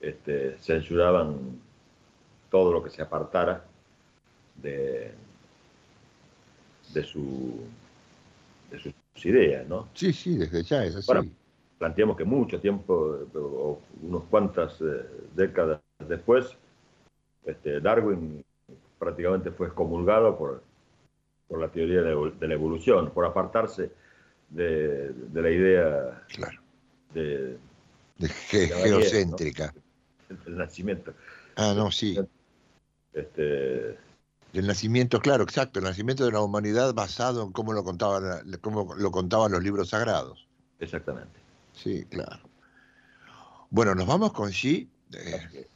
este, 0.00 0.56
censuraban 0.58 1.60
todo 2.50 2.72
lo 2.72 2.82
que 2.82 2.90
se 2.90 3.02
apartara 3.02 3.62
de, 4.62 5.12
de, 6.94 7.04
su, 7.04 7.60
de 8.70 8.78
sus 8.78 8.94
ideas, 9.26 9.66
¿no? 9.68 9.88
Sí, 9.92 10.12
sí, 10.12 10.36
desde 10.36 10.62
ya 10.62 10.84
es 10.84 10.96
así. 10.96 11.32
planteamos 11.78 12.16
que 12.16 12.24
mucho 12.24 12.58
tiempo, 12.58 13.26
o 13.34 13.80
unos 14.02 14.24
cuantas 14.24 14.80
eh, 14.80 15.04
décadas 15.34 15.80
después, 16.08 16.56
este, 17.44 17.80
Darwin 17.80 18.42
prácticamente 18.98 19.50
fue 19.50 19.68
excomulgado 19.68 20.36
por, 20.36 20.62
por 21.48 21.60
la 21.60 21.68
teoría 21.68 22.02
de 22.02 22.48
la 22.48 22.54
evolución, 22.54 23.10
por 23.10 23.24
apartarse 23.24 23.90
de, 24.50 25.14
la 25.32 25.50
idea 25.50 26.24
de, 27.14 27.58
geocéntrica. 28.48 29.74
El, 30.46 30.56
nacimiento. 30.56 31.14
Ah, 31.56 31.72
no, 31.76 31.90
sí. 31.90 32.18
Este, 33.12 33.96
el 34.52 34.66
nacimiento, 34.66 35.20
claro, 35.20 35.44
exacto, 35.44 35.78
el 35.78 35.84
nacimiento 35.84 36.24
de 36.24 36.32
la 36.32 36.40
humanidad 36.40 36.94
basado 36.94 37.44
en 37.44 37.52
cómo 37.52 37.72
lo 37.72 37.84
contaban, 37.84 38.50
cómo 38.60 38.94
lo 38.94 39.10
contaban 39.10 39.52
los 39.52 39.62
libros 39.62 39.90
sagrados. 39.90 40.46
Exactamente. 40.80 41.40
Sí, 41.72 42.04
claro. 42.06 42.40
Bueno, 43.70 43.94
nos 43.94 44.06
vamos 44.06 44.32
con 44.32 44.50
Xi. 44.50 44.88
Eh, 45.12 45.68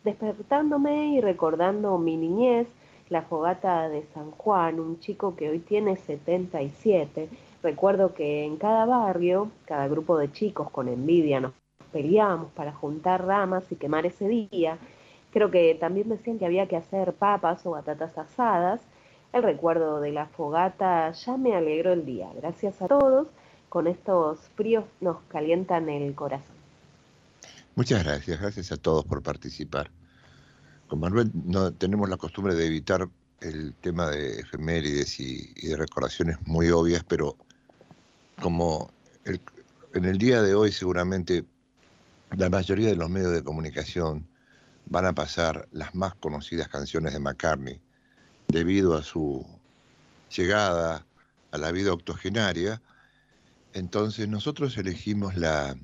despertándome 0.03 1.15
y 1.15 1.21
recordando 1.21 1.97
mi 1.97 2.17
niñez, 2.17 2.67
la 3.09 3.23
fogata 3.23 3.89
de 3.89 4.05
San 4.13 4.29
Juan, 4.31 4.79
un 4.79 4.99
chico 4.99 5.35
que 5.35 5.49
hoy 5.49 5.57
tiene 5.59 5.97
77 5.97 7.29
Recuerdo 7.63 8.15
que 8.15 8.43
en 8.43 8.57
cada 8.57 8.85
barrio, 8.85 9.51
cada 9.65 9.87
grupo 9.87 10.17
de 10.17 10.31
chicos 10.31 10.71
con 10.71 10.87
envidia 10.87 11.39
nos 11.39 11.53
peleábamos 11.91 12.51
para 12.53 12.73
juntar 12.73 13.25
ramas 13.25 13.71
y 13.71 13.75
quemar 13.75 14.05
ese 14.05 14.27
día. 14.27 14.79
Creo 15.31 15.51
que 15.51 15.75
también 15.75 16.09
decían 16.09 16.39
que 16.39 16.45
había 16.45 16.67
que 16.67 16.75
hacer 16.75 17.13
papas 17.13 17.65
o 17.65 17.71
batatas 17.71 18.17
asadas. 18.17 18.81
El 19.31 19.43
recuerdo 19.43 20.01
de 20.01 20.11
la 20.11 20.25
fogata 20.25 21.11
ya 21.11 21.37
me 21.37 21.55
alegró 21.55 21.93
el 21.93 22.05
día. 22.05 22.29
Gracias 22.35 22.81
a 22.81 22.87
todos. 22.87 23.27
Con 23.69 23.87
estos 23.87 24.39
fríos 24.55 24.83
nos 24.99 25.21
calientan 25.29 25.87
el 25.87 26.13
corazón. 26.15 26.55
Muchas 27.75 28.03
gracias, 28.03 28.41
gracias 28.41 28.71
a 28.71 28.77
todos 28.77 29.05
por 29.05 29.21
participar. 29.21 29.91
Con 30.87 30.99
Manuel 30.99 31.31
no 31.33 31.71
tenemos 31.71 32.09
la 32.09 32.17
costumbre 32.17 32.53
de 32.55 32.65
evitar 32.65 33.07
el 33.39 33.75
tema 33.75 34.09
de 34.09 34.41
efemérides 34.41 35.19
y, 35.21 35.53
y 35.55 35.67
de 35.67 35.77
recordaciones 35.77 36.35
muy 36.45 36.69
obvias, 36.69 37.05
pero 37.05 37.37
como 38.41 38.91
en 39.93 40.05
el 40.05 40.17
día 40.17 40.41
de 40.41 40.55
hoy 40.55 40.71
seguramente 40.71 41.45
la 42.35 42.49
mayoría 42.49 42.89
de 42.89 42.95
los 42.95 43.09
medios 43.09 43.31
de 43.33 43.43
comunicación 43.43 44.27
van 44.87 45.05
a 45.05 45.13
pasar 45.13 45.67
las 45.71 45.93
más 45.95 46.15
conocidas 46.15 46.67
canciones 46.67 47.13
de 47.13 47.19
McCartney 47.19 47.79
debido 48.47 48.97
a 48.97 49.03
su 49.03 49.45
llegada 50.35 51.05
a 51.51 51.57
la 51.57 51.71
vida 51.71 51.93
octogenaria, 51.93 52.81
entonces 53.73 54.27
nosotros 54.27 54.77
elegimos 54.77 55.35
una 55.35 55.75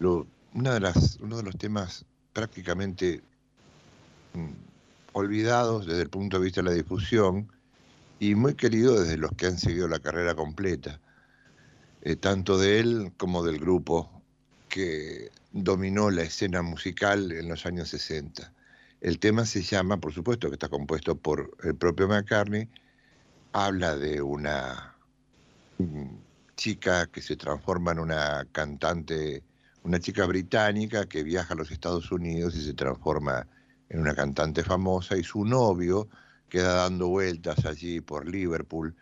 de 0.00 0.92
uno 1.20 1.36
de 1.36 1.42
los 1.42 1.56
temas 1.56 2.04
prácticamente 2.32 3.22
mm, 4.34 4.52
olvidados 5.12 5.86
desde 5.86 6.02
el 6.02 6.10
punto 6.10 6.38
de 6.38 6.44
vista 6.44 6.60
de 6.62 6.70
la 6.70 6.74
difusión 6.74 7.50
y 8.18 8.34
muy 8.34 8.54
querido 8.54 9.00
desde 9.00 9.16
los 9.16 9.30
que 9.32 9.46
han 9.46 9.58
seguido 9.58 9.88
la 9.88 9.98
carrera 9.98 10.34
completa, 10.34 11.00
eh, 12.06 12.14
tanto 12.14 12.56
de 12.56 12.78
él 12.78 13.12
como 13.16 13.42
del 13.42 13.58
grupo 13.58 14.22
que 14.68 15.32
dominó 15.50 16.08
la 16.12 16.22
escena 16.22 16.62
musical 16.62 17.32
en 17.32 17.48
los 17.48 17.66
años 17.66 17.88
60. 17.88 18.52
El 19.00 19.18
tema 19.18 19.44
se 19.44 19.60
llama, 19.62 19.96
por 19.96 20.12
supuesto 20.12 20.48
que 20.48 20.54
está 20.54 20.68
compuesto 20.68 21.16
por 21.16 21.56
el 21.64 21.74
propio 21.74 22.06
McCartney, 22.06 22.68
habla 23.50 23.96
de 23.96 24.22
una 24.22 24.94
chica 26.54 27.08
que 27.08 27.20
se 27.20 27.34
transforma 27.34 27.90
en 27.90 27.98
una 27.98 28.46
cantante, 28.52 29.42
una 29.82 29.98
chica 29.98 30.26
británica 30.26 31.06
que 31.06 31.24
viaja 31.24 31.54
a 31.54 31.56
los 31.56 31.72
Estados 31.72 32.12
Unidos 32.12 32.54
y 32.54 32.64
se 32.64 32.74
transforma 32.74 33.48
en 33.88 33.98
una 33.98 34.14
cantante 34.14 34.62
famosa 34.62 35.16
y 35.16 35.24
su 35.24 35.44
novio 35.44 36.06
queda 36.48 36.72
dando 36.74 37.08
vueltas 37.08 37.66
allí 37.66 38.00
por 38.00 38.28
Liverpool 38.28 38.94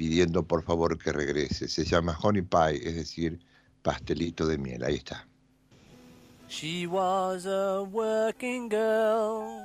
pidiendo 0.00 0.42
por 0.42 0.62
favor 0.62 0.96
que 0.96 1.12
regrese. 1.12 1.68
Se 1.68 1.84
llama 1.84 2.18
Honey 2.22 2.40
Pie, 2.40 2.88
es 2.88 2.94
decir, 2.94 3.38
pastelito 3.82 4.46
de 4.46 4.56
miel. 4.56 4.82
Ahí 4.82 4.94
está. 4.94 5.28
She 6.48 6.86
was 6.86 7.44
a 7.44 7.82
working 7.82 8.70
girl, 8.70 9.62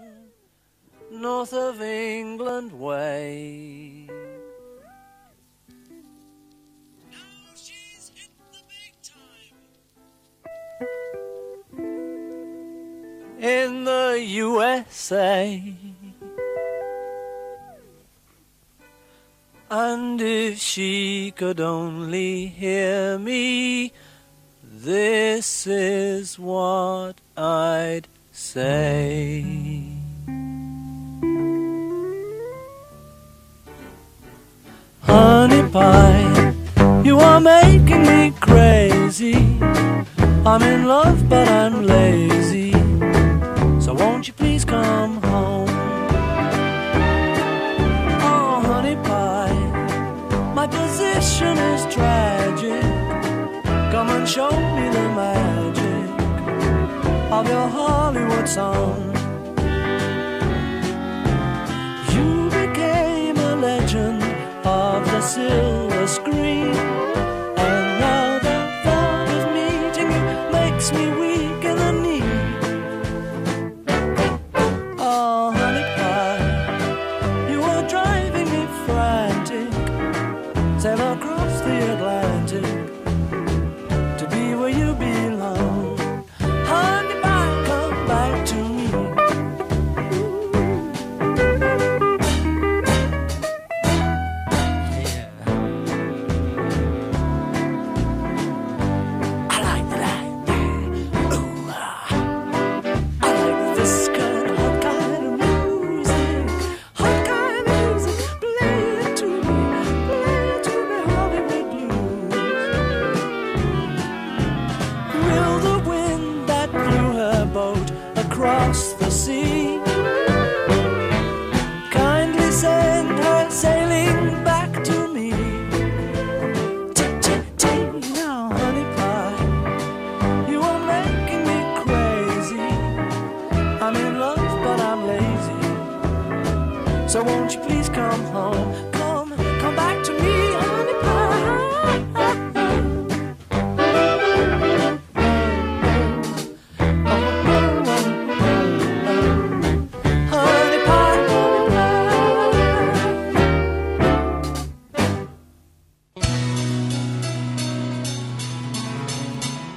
north 1.10 1.54
of 1.54 1.82
England 1.82 2.74
way. 2.74 4.10
In 13.40 13.86
the 13.86 14.18
USA. 14.44 15.95
And 19.70 20.22
if 20.22 20.60
she 20.60 21.32
could 21.32 21.60
only 21.60 22.46
hear 22.48 23.18
me, 23.18 23.92
this 24.64 25.66
is 25.66 26.38
what 26.38 27.14
I'd 27.36 28.08
say. 28.32 29.44
Honey 35.02 35.72
pie, 35.72 36.54
you 37.04 37.18
are 37.18 37.40
making 37.40 38.04
me 38.04 38.34
crazy. 38.40 39.58
I'm 40.46 40.62
in 40.62 40.86
love, 40.86 41.28
but 41.28 41.48
I'm 41.48 41.88
lazy. 41.88 42.72
So 43.82 43.96
won't 43.96 44.28
you 44.28 44.34
please 44.34 44.64
come 44.64 45.24
home? 45.24 45.55
Tragic. 51.92 52.84
Come 53.92 54.10
and 54.10 54.28
show 54.28 54.52
me 54.76 54.90
the 54.90 55.08
magic 55.22 56.10
of 57.32 57.48
your 57.48 57.68
Hollywood 57.68 58.48
song. 58.48 59.14
You 62.14 62.50
became 62.50 63.38
a 63.38 63.56
legend 63.56 64.24
of 64.66 65.06
the 65.12 65.22
silver 65.22 66.08
screen. 66.08 67.15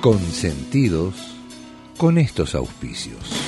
Consentidos 0.01 1.15
con 1.99 2.17
estos 2.17 2.55
auspicios. 2.55 3.48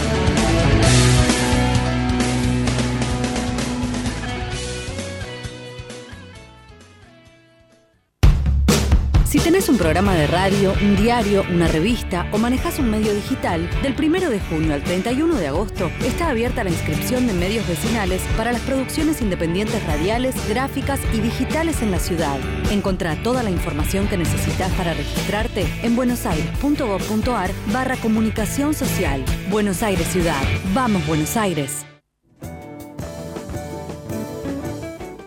Programa 9.81 10.13
de 10.13 10.27
radio, 10.27 10.75
un 10.79 10.95
diario, 10.95 11.43
una 11.51 11.67
revista 11.67 12.27
o 12.31 12.37
manejas 12.37 12.77
un 12.77 12.91
medio 12.91 13.15
digital, 13.15 13.67
del 13.81 13.95
1 13.97 14.29
de 14.29 14.39
junio 14.39 14.75
al 14.75 14.83
31 14.83 15.33
de 15.33 15.47
agosto 15.47 15.89
está 16.05 16.29
abierta 16.29 16.63
la 16.63 16.69
inscripción 16.69 17.25
de 17.25 17.33
medios 17.33 17.67
vecinales 17.67 18.21
para 18.37 18.51
las 18.51 18.61
producciones 18.61 19.23
independientes 19.23 19.83
radiales, 19.87 20.35
gráficas 20.47 20.99
y 21.15 21.19
digitales 21.19 21.81
en 21.81 21.89
la 21.89 21.97
ciudad. 21.97 22.39
Encontrá 22.69 23.15
toda 23.23 23.41
la 23.41 23.49
información 23.49 24.07
que 24.07 24.17
necesitas 24.17 24.71
para 24.73 24.93
registrarte 24.93 25.65
en 25.81 25.95
buenosaires.gov.ar 25.95 27.49
barra 27.73 27.97
comunicación 27.97 28.75
social. 28.75 29.25
Buenos 29.49 29.81
Aires 29.81 30.05
Ciudad. 30.09 30.43
Vamos 30.75 31.07
Buenos 31.07 31.35
Aires. 31.35 31.87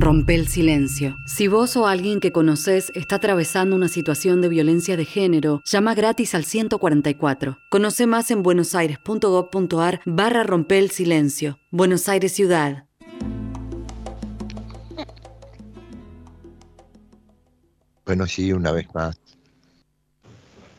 Rompe 0.09 0.33
el 0.33 0.47
silencio. 0.47 1.17
Si 1.27 1.47
vos 1.47 1.77
o 1.77 1.85
alguien 1.85 2.19
que 2.19 2.31
conoces 2.31 2.91
está 2.95 3.17
atravesando 3.17 3.75
una 3.75 3.87
situación 3.87 4.41
de 4.41 4.49
violencia 4.49 4.97
de 4.97 5.05
género, 5.05 5.61
llama 5.65 5.93
gratis 5.93 6.33
al 6.33 6.45
144. 6.45 7.59
Conoce 7.69 8.07
más 8.07 8.31
en 8.31 8.41
buenosaires.gov.ar 8.41 10.01
barra 10.07 10.41
rompe 10.41 10.79
el 10.79 10.89
silencio. 10.89 11.59
Buenos 11.69 12.09
Aires 12.09 12.31
Ciudad. 12.31 12.85
Bueno, 18.03 18.25
sí, 18.25 18.51
una 18.51 18.71
vez 18.71 18.87
más. 18.95 19.15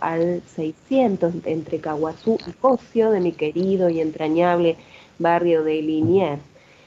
al 0.00 0.42
600 0.46 1.34
entre 1.44 1.78
Caguazú 1.78 2.38
y 2.44 2.50
Pocio 2.50 3.12
de 3.12 3.20
mi 3.20 3.30
querido 3.30 3.88
y 3.88 4.00
entrañable 4.00 4.76
barrio 5.20 5.62
de 5.62 5.80
Liniers. 5.80 6.42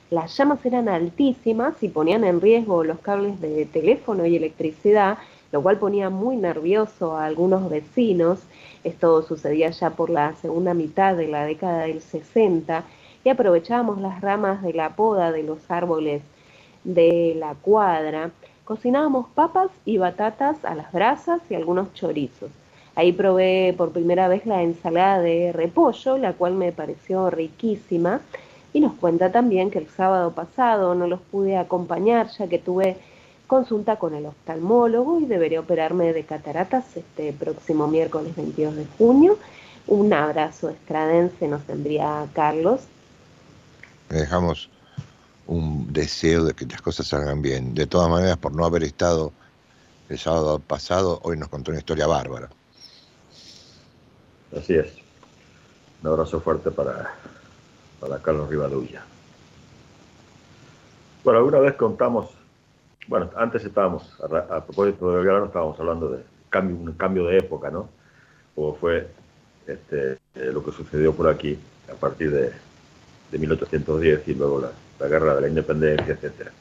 Las 0.10 0.36
llamas 0.36 0.65
eran 0.65 0.89
altísimas 0.89 1.82
y 1.82 1.88
ponían 1.88 2.26
en 2.26 2.41
riesgo 2.41 2.84
los 2.84 3.00
cables 3.00 3.39
de 3.39 3.65
teléfono 3.67 4.26
y 4.26 4.36
electricidad, 4.36 5.17
lo 5.54 5.62
cual 5.62 5.80
ponía 5.80 6.10
muy 6.10 6.36
nervioso 6.36 7.15
a 7.15 7.26
algunos 7.26 7.70
vecinos. 7.70 8.39
Esto 8.84 9.22
sucedía 9.22 9.70
ya 9.70 9.91
por 9.91 10.10
la 10.10 10.36
segunda 10.36 10.74
mitad 10.74 11.15
de 11.15 11.30
la 11.30 11.46
década 11.46 11.84
del 11.84 12.02
60 12.02 12.84
y 13.23 13.30
aprovechábamos 13.30 13.99
las 13.99 14.21
ramas 14.21 14.62
de 14.62 14.73
la 14.73 14.95
poda 14.95 15.32
de 15.32 15.43
los 15.43 15.69
árboles 15.69 16.21
de 16.84 17.36
la 17.38 17.56
cuadra. 17.56 18.32
Cocinábamos 18.65 19.27
papas 19.30 19.69
y 19.86 19.97
batatas 19.97 20.63
a 20.65 20.75
las 20.75 20.91
brasas 20.91 21.41
y 21.49 21.56
algunos 21.56 21.93
chorizos. 21.93 22.51
Ahí 22.95 23.12
probé 23.12 23.75
por 23.77 23.91
primera 23.91 24.27
vez 24.27 24.45
la 24.45 24.63
ensalada 24.63 25.19
de 25.19 25.51
repollo, 25.53 26.17
la 26.17 26.34
cual 26.34 26.56
me 26.56 26.71
pareció 26.71 27.30
riquísima. 27.30 28.21
Y 28.73 28.80
nos 28.80 28.93
cuenta 28.93 29.32
también 29.32 29.69
que 29.69 29.80
el 29.80 29.88
sábado 29.88 30.32
pasado 30.32 30.95
no 30.95 31.08
los 31.08 31.21
pude 31.21 31.58
acompañar 31.58 32.27
ya 32.30 32.47
que 32.47 32.60
tuve 32.60 32.97
consulta 33.45 33.97
con 33.97 34.13
el 34.13 34.25
oftalmólogo 34.25 35.19
y 35.19 35.25
deberé 35.25 35.58
operarme 35.60 36.12
de 36.12 36.23
cataratas 36.23 36.97
este 36.97 37.34
próximo 37.34 37.88
miércoles 37.88 38.36
22 38.36 38.75
de 38.75 38.86
junio. 38.97 39.38
Un 39.88 40.12
abrazo 40.12 40.69
estradense 40.69 41.47
nos 41.47 41.67
envía 41.69 42.25
Carlos. 42.34 42.88
Dejamos 44.10 44.70
un 45.48 45.91
deseo 45.91 46.43
de 46.43 46.54
que 46.54 46.65
las 46.65 46.82
cosas 46.82 47.08
salgan 47.08 47.41
bien. 47.41 47.74
De 47.74 47.88
todas 47.88 48.10
maneras, 48.10 48.38
por 48.38 48.54
no 48.54 48.65
haber 48.65 48.84
estado 48.84 49.32
el 50.10 50.20
sábado 50.20 50.60
pasado, 50.60 51.20
hoy 51.24 51.38
nos 51.38 51.50
contó 51.50 51.72
una 51.72 51.80
historia 51.80 52.08
bárbara. 52.08 52.50
Así 54.56 54.76
es. 54.76 54.93
Un 56.02 56.10
abrazo 56.10 56.39
fuerte 56.39 56.72
para, 56.72 57.13
para 58.00 58.20
Carlos 58.20 58.50
Rivadulla. 58.50 59.04
Bueno, 61.24 61.39
alguna 61.39 61.60
vez 61.60 61.76
contamos, 61.76 62.30
bueno, 63.08 63.30
antes 63.36 63.63
estábamos, 63.65 64.04
a, 64.22 64.63
propósito 64.63 65.12
del 65.12 65.26
grano, 65.26 65.46
estábamos 65.46 65.78
hablando 65.80 66.10
de 66.10 66.24
cambio, 66.50 66.78
un 66.78 66.93
cambio 66.93 67.26
de 67.26 67.39
época, 67.39 67.70
¿no? 67.70 67.89
Como 68.56 68.76
fue 68.76 69.10
este, 69.65 70.13
eh, 70.36 70.52
lo 70.54 70.63
que 70.63 70.72
sucedió 70.72 71.13
por 71.13 71.28
aquí 71.28 71.60
a 71.91 71.96
partir 71.96 72.32
de, 72.32 72.54
de 73.32 73.38
1810 73.38 74.28
y 74.28 74.34
luego 74.36 74.62
la, 74.62 74.72
la 75.00 75.08
guerra 75.08 75.36
de 75.36 75.42
la 75.42 75.48
independencia, 75.50 76.13
etcétera. 76.13 76.52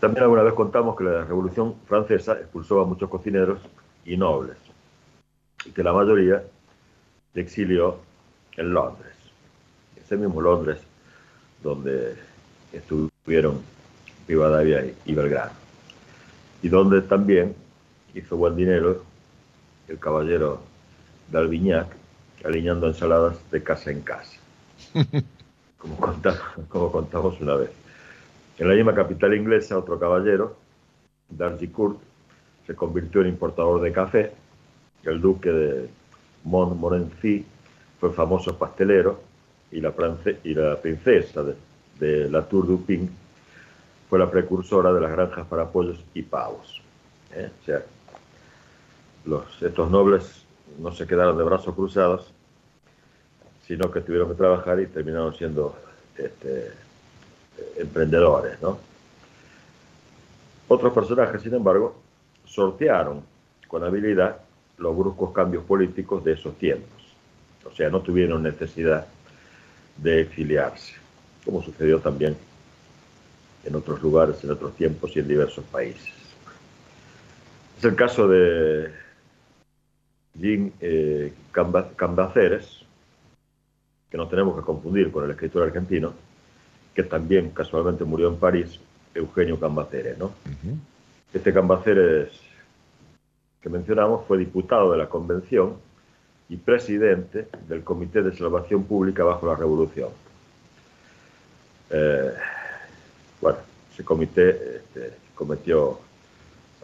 También 0.00 0.22
alguna 0.22 0.42
vez 0.42 0.54
contamos 0.54 0.96
que 0.96 1.04
la 1.04 1.24
Revolución 1.24 1.74
Francesa 1.86 2.34
expulsó 2.34 2.80
a 2.80 2.84
muchos 2.84 3.08
cocineros 3.10 3.58
y 4.04 4.16
nobles, 4.16 4.56
y 5.64 5.70
que 5.70 5.82
la 5.82 5.92
mayoría 5.92 6.42
se 7.34 7.40
exilió 7.40 7.96
en 8.56 8.72
Londres. 8.72 9.12
Ese 9.96 10.16
mismo 10.16 10.40
Londres 10.40 10.78
donde 11.62 12.14
estuvieron 12.72 13.60
Rivadavia 14.28 14.84
y- 15.04 15.14
Belgrano. 15.14 15.52
Y 16.62 16.68
donde 16.68 17.02
también 17.02 17.54
hizo 18.14 18.36
buen 18.36 18.54
dinero 18.56 19.02
el 19.88 19.98
caballero 19.98 20.60
d'Albignac 21.30 21.88
aliñando 22.44 22.86
ensaladas 22.86 23.36
de 23.50 23.62
casa 23.62 23.90
en 23.90 24.02
casa, 24.02 24.37
como 25.78 26.90
contamos, 26.90 27.40
una 27.40 27.54
vez. 27.54 27.70
En 28.58 28.68
la 28.68 28.74
misma 28.74 28.94
capital 28.94 29.34
inglesa, 29.34 29.78
otro 29.78 29.98
caballero, 29.98 30.56
Darcy 31.28 31.68
Court, 31.68 31.98
se 32.66 32.74
convirtió 32.74 33.20
en 33.20 33.28
importador 33.28 33.80
de 33.80 33.92
café. 33.92 34.32
El 35.04 35.20
duque 35.20 35.50
de 35.50 35.88
Montmorency 36.44 37.44
fue 38.00 38.12
famoso 38.12 38.58
pastelero 38.58 39.20
y 39.70 39.80
la, 39.80 39.92
princesa 39.92 41.44
de, 41.98 42.30
la 42.30 42.42
Tour 42.42 42.66
du 42.66 42.84
Pin 42.84 43.10
fue 44.08 44.18
la 44.18 44.30
precursora 44.30 44.92
de 44.92 45.00
las 45.00 45.12
granjas 45.12 45.46
para 45.46 45.70
pollos 45.70 46.02
y 46.14 46.22
pavos. 46.22 46.82
¿eh? 47.32 47.50
O 49.30 49.44
estos 49.60 49.90
nobles 49.90 50.44
no 50.78 50.92
se 50.92 51.06
quedaron 51.06 51.36
de 51.36 51.44
brazos 51.44 51.74
cruzados, 51.74 52.32
sino 53.68 53.90
que 53.90 54.00
tuvieron 54.00 54.30
que 54.30 54.34
trabajar 54.34 54.80
y 54.80 54.86
terminaron 54.86 55.34
siendo 55.34 55.78
este, 56.16 56.72
emprendedores, 57.76 58.60
¿no? 58.62 58.78
Otros 60.68 60.92
personajes, 60.92 61.42
sin 61.42 61.54
embargo, 61.54 61.94
sortearon 62.46 63.22
con 63.68 63.84
habilidad 63.84 64.38
los 64.78 64.96
bruscos 64.96 65.32
cambios 65.32 65.64
políticos 65.64 66.24
de 66.24 66.32
esos 66.32 66.56
tiempos. 66.56 67.14
O 67.70 67.74
sea, 67.74 67.90
no 67.90 68.00
tuvieron 68.00 68.42
necesidad 68.42 69.06
de 69.98 70.22
exiliarse, 70.22 70.94
como 71.44 71.62
sucedió 71.62 72.00
también 72.00 72.36
en 73.64 73.74
otros 73.74 74.02
lugares, 74.02 74.42
en 74.44 74.50
otros 74.50 74.74
tiempos 74.76 75.14
y 75.14 75.18
en 75.18 75.28
diversos 75.28 75.64
países. 75.66 76.14
Es 77.76 77.84
el 77.84 77.94
caso 77.94 78.26
de 78.28 78.90
Jean 80.34 80.72
eh, 80.80 81.32
Camba- 81.52 81.90
Cambaceres, 81.96 82.84
que 84.10 84.16
no 84.16 84.28
tenemos 84.28 84.56
que 84.56 84.62
confundir 84.62 85.10
con 85.10 85.24
el 85.24 85.30
escritor 85.30 85.64
argentino, 85.64 86.12
que 86.94 87.02
también 87.02 87.50
casualmente 87.50 88.04
murió 88.04 88.28
en 88.28 88.36
París, 88.36 88.80
Eugenio 89.14 89.58
Cambaceres, 89.58 90.18
¿no? 90.18 90.32
Este 91.32 91.52
Cambaceres 91.52 92.30
que 93.60 93.68
mencionamos 93.68 94.24
fue 94.26 94.38
diputado 94.38 94.92
de 94.92 94.98
la 94.98 95.08
Convención 95.08 95.76
y 96.48 96.56
presidente 96.56 97.48
del 97.68 97.84
Comité 97.84 98.22
de 98.22 98.34
Salvación 98.34 98.84
Pública 98.84 99.24
bajo 99.24 99.46
la 99.46 99.56
Revolución. 99.56 100.08
Eh, 101.90 102.32
bueno, 103.40 103.58
ese 103.92 104.04
comité 104.04 104.76
este, 104.76 105.14
cometió 105.34 105.98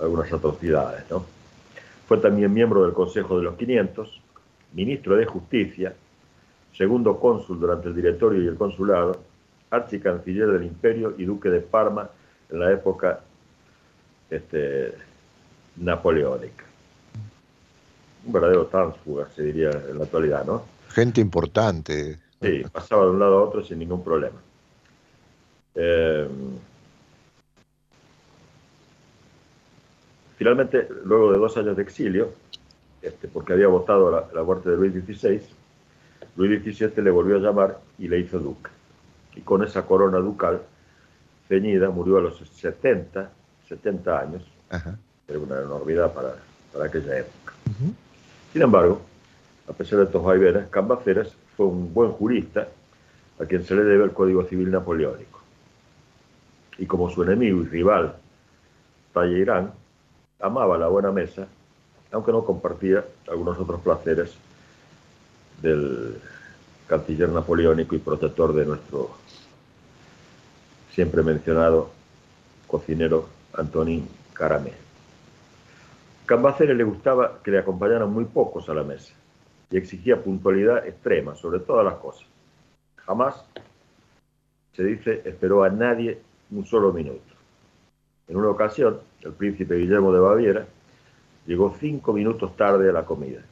algunas 0.00 0.32
atrocidades, 0.32 1.04
¿no? 1.10 1.24
Fue 2.06 2.18
también 2.18 2.52
miembro 2.52 2.84
del 2.84 2.92
Consejo 2.92 3.38
de 3.38 3.44
los 3.44 3.56
500, 3.56 4.20
ministro 4.74 5.16
de 5.16 5.24
Justicia, 5.24 5.94
segundo 6.76 7.18
cónsul 7.18 7.60
durante 7.60 7.88
el 7.88 7.94
directorio 7.94 8.42
y 8.42 8.46
el 8.46 8.56
consulado, 8.56 9.20
archicanciller 9.70 10.48
del 10.48 10.64
imperio 10.64 11.14
y 11.16 11.24
duque 11.24 11.48
de 11.48 11.60
Parma 11.60 12.08
en 12.50 12.60
la 12.60 12.72
época 12.72 13.20
este, 14.30 14.94
napoleónica. 15.76 16.64
Un 18.26 18.32
verdadero 18.32 18.66
tránsfuga, 18.66 19.28
se 19.34 19.42
diría 19.42 19.70
en 19.70 19.98
la 19.98 20.04
actualidad, 20.04 20.44
¿no? 20.44 20.64
Gente 20.90 21.20
importante. 21.20 22.18
Sí, 22.40 22.62
pasaba 22.72 23.04
de 23.04 23.10
un 23.10 23.18
lado 23.18 23.38
a 23.38 23.42
otro 23.42 23.64
sin 23.64 23.78
ningún 23.78 24.02
problema. 24.02 24.40
Eh, 25.74 26.28
finalmente, 30.36 30.88
luego 31.04 31.32
de 31.32 31.38
dos 31.38 31.56
años 31.56 31.76
de 31.76 31.82
exilio, 31.82 32.32
este, 33.02 33.28
porque 33.28 33.52
había 33.52 33.68
votado 33.68 34.10
la, 34.10 34.28
la 34.32 34.42
muerte 34.42 34.70
de 34.70 34.76
Luis 34.76 34.92
XVI, 34.92 35.42
Luis 36.36 36.62
XVII 36.62 37.02
le 37.02 37.10
volvió 37.10 37.36
a 37.36 37.40
llamar 37.40 37.78
y 37.98 38.08
le 38.08 38.18
hizo 38.18 38.38
duque. 38.38 38.70
Y 39.36 39.40
con 39.40 39.62
esa 39.62 39.82
corona 39.82 40.18
ducal 40.18 40.62
ceñida 41.48 41.90
murió 41.90 42.18
a 42.18 42.22
los 42.22 42.38
70, 42.38 43.30
70 43.68 44.18
años, 44.20 44.42
Ajá. 44.70 44.96
era 45.28 45.38
una 45.38 45.60
enormidad 45.60 46.12
para, 46.12 46.34
para 46.72 46.86
aquella 46.86 47.18
época. 47.18 47.52
Sin 48.52 48.62
embargo, 48.62 49.00
a 49.68 49.72
pesar 49.72 49.98
de 49.98 50.04
estos 50.06 50.22
vaivenes, 50.22 50.68
Cambaceres 50.68 51.32
fue 51.56 51.66
un 51.66 51.92
buen 51.92 52.10
jurista 52.12 52.68
a 53.40 53.44
quien 53.44 53.64
se 53.64 53.74
le 53.74 53.82
debe 53.84 54.04
el 54.04 54.12
Código 54.12 54.44
Civil 54.44 54.70
Napoleónico. 54.70 55.40
Y 56.78 56.86
como 56.86 57.10
su 57.10 57.22
enemigo 57.22 57.62
y 57.62 57.66
rival, 57.66 58.14
Talleyrand, 59.12 59.70
amaba 60.40 60.76
la 60.78 60.88
buena 60.88 61.10
mesa, 61.12 61.46
aunque 62.12 62.32
no 62.32 62.44
compartía 62.44 63.04
algunos 63.28 63.58
otros 63.58 63.80
placeres 63.80 64.36
del 65.64 66.20
canciller 66.86 67.30
napoleónico 67.30 67.96
y 67.96 67.98
protector 67.98 68.52
de 68.52 68.66
nuestro 68.66 69.10
siempre 70.90 71.22
mencionado 71.22 71.90
cocinero 72.66 73.26
Antonín 73.54 74.06
Caramé. 74.34 74.72
Cambaceres 76.26 76.76
le 76.76 76.84
gustaba 76.84 77.40
que 77.42 77.50
le 77.50 77.58
acompañaran 77.58 78.12
muy 78.12 78.26
pocos 78.26 78.68
a 78.68 78.74
la 78.74 78.84
mesa 78.84 79.14
y 79.70 79.76
exigía 79.76 80.22
puntualidad 80.22 80.86
extrema 80.86 81.34
sobre 81.34 81.60
todas 81.60 81.84
las 81.84 81.94
cosas. 81.94 82.26
Jamás, 82.96 83.44
se 84.74 84.84
dice, 84.84 85.22
esperó 85.24 85.64
a 85.64 85.70
nadie 85.70 86.20
un 86.50 86.64
solo 86.66 86.92
minuto. 86.92 87.34
En 88.28 88.36
una 88.36 88.48
ocasión, 88.48 89.00
el 89.22 89.32
príncipe 89.32 89.76
Guillermo 89.76 90.12
de 90.12 90.20
Baviera 90.20 90.66
llegó 91.46 91.74
cinco 91.78 92.12
minutos 92.12 92.54
tarde 92.56 92.90
a 92.90 92.92
la 92.92 93.04
comida 93.04 93.42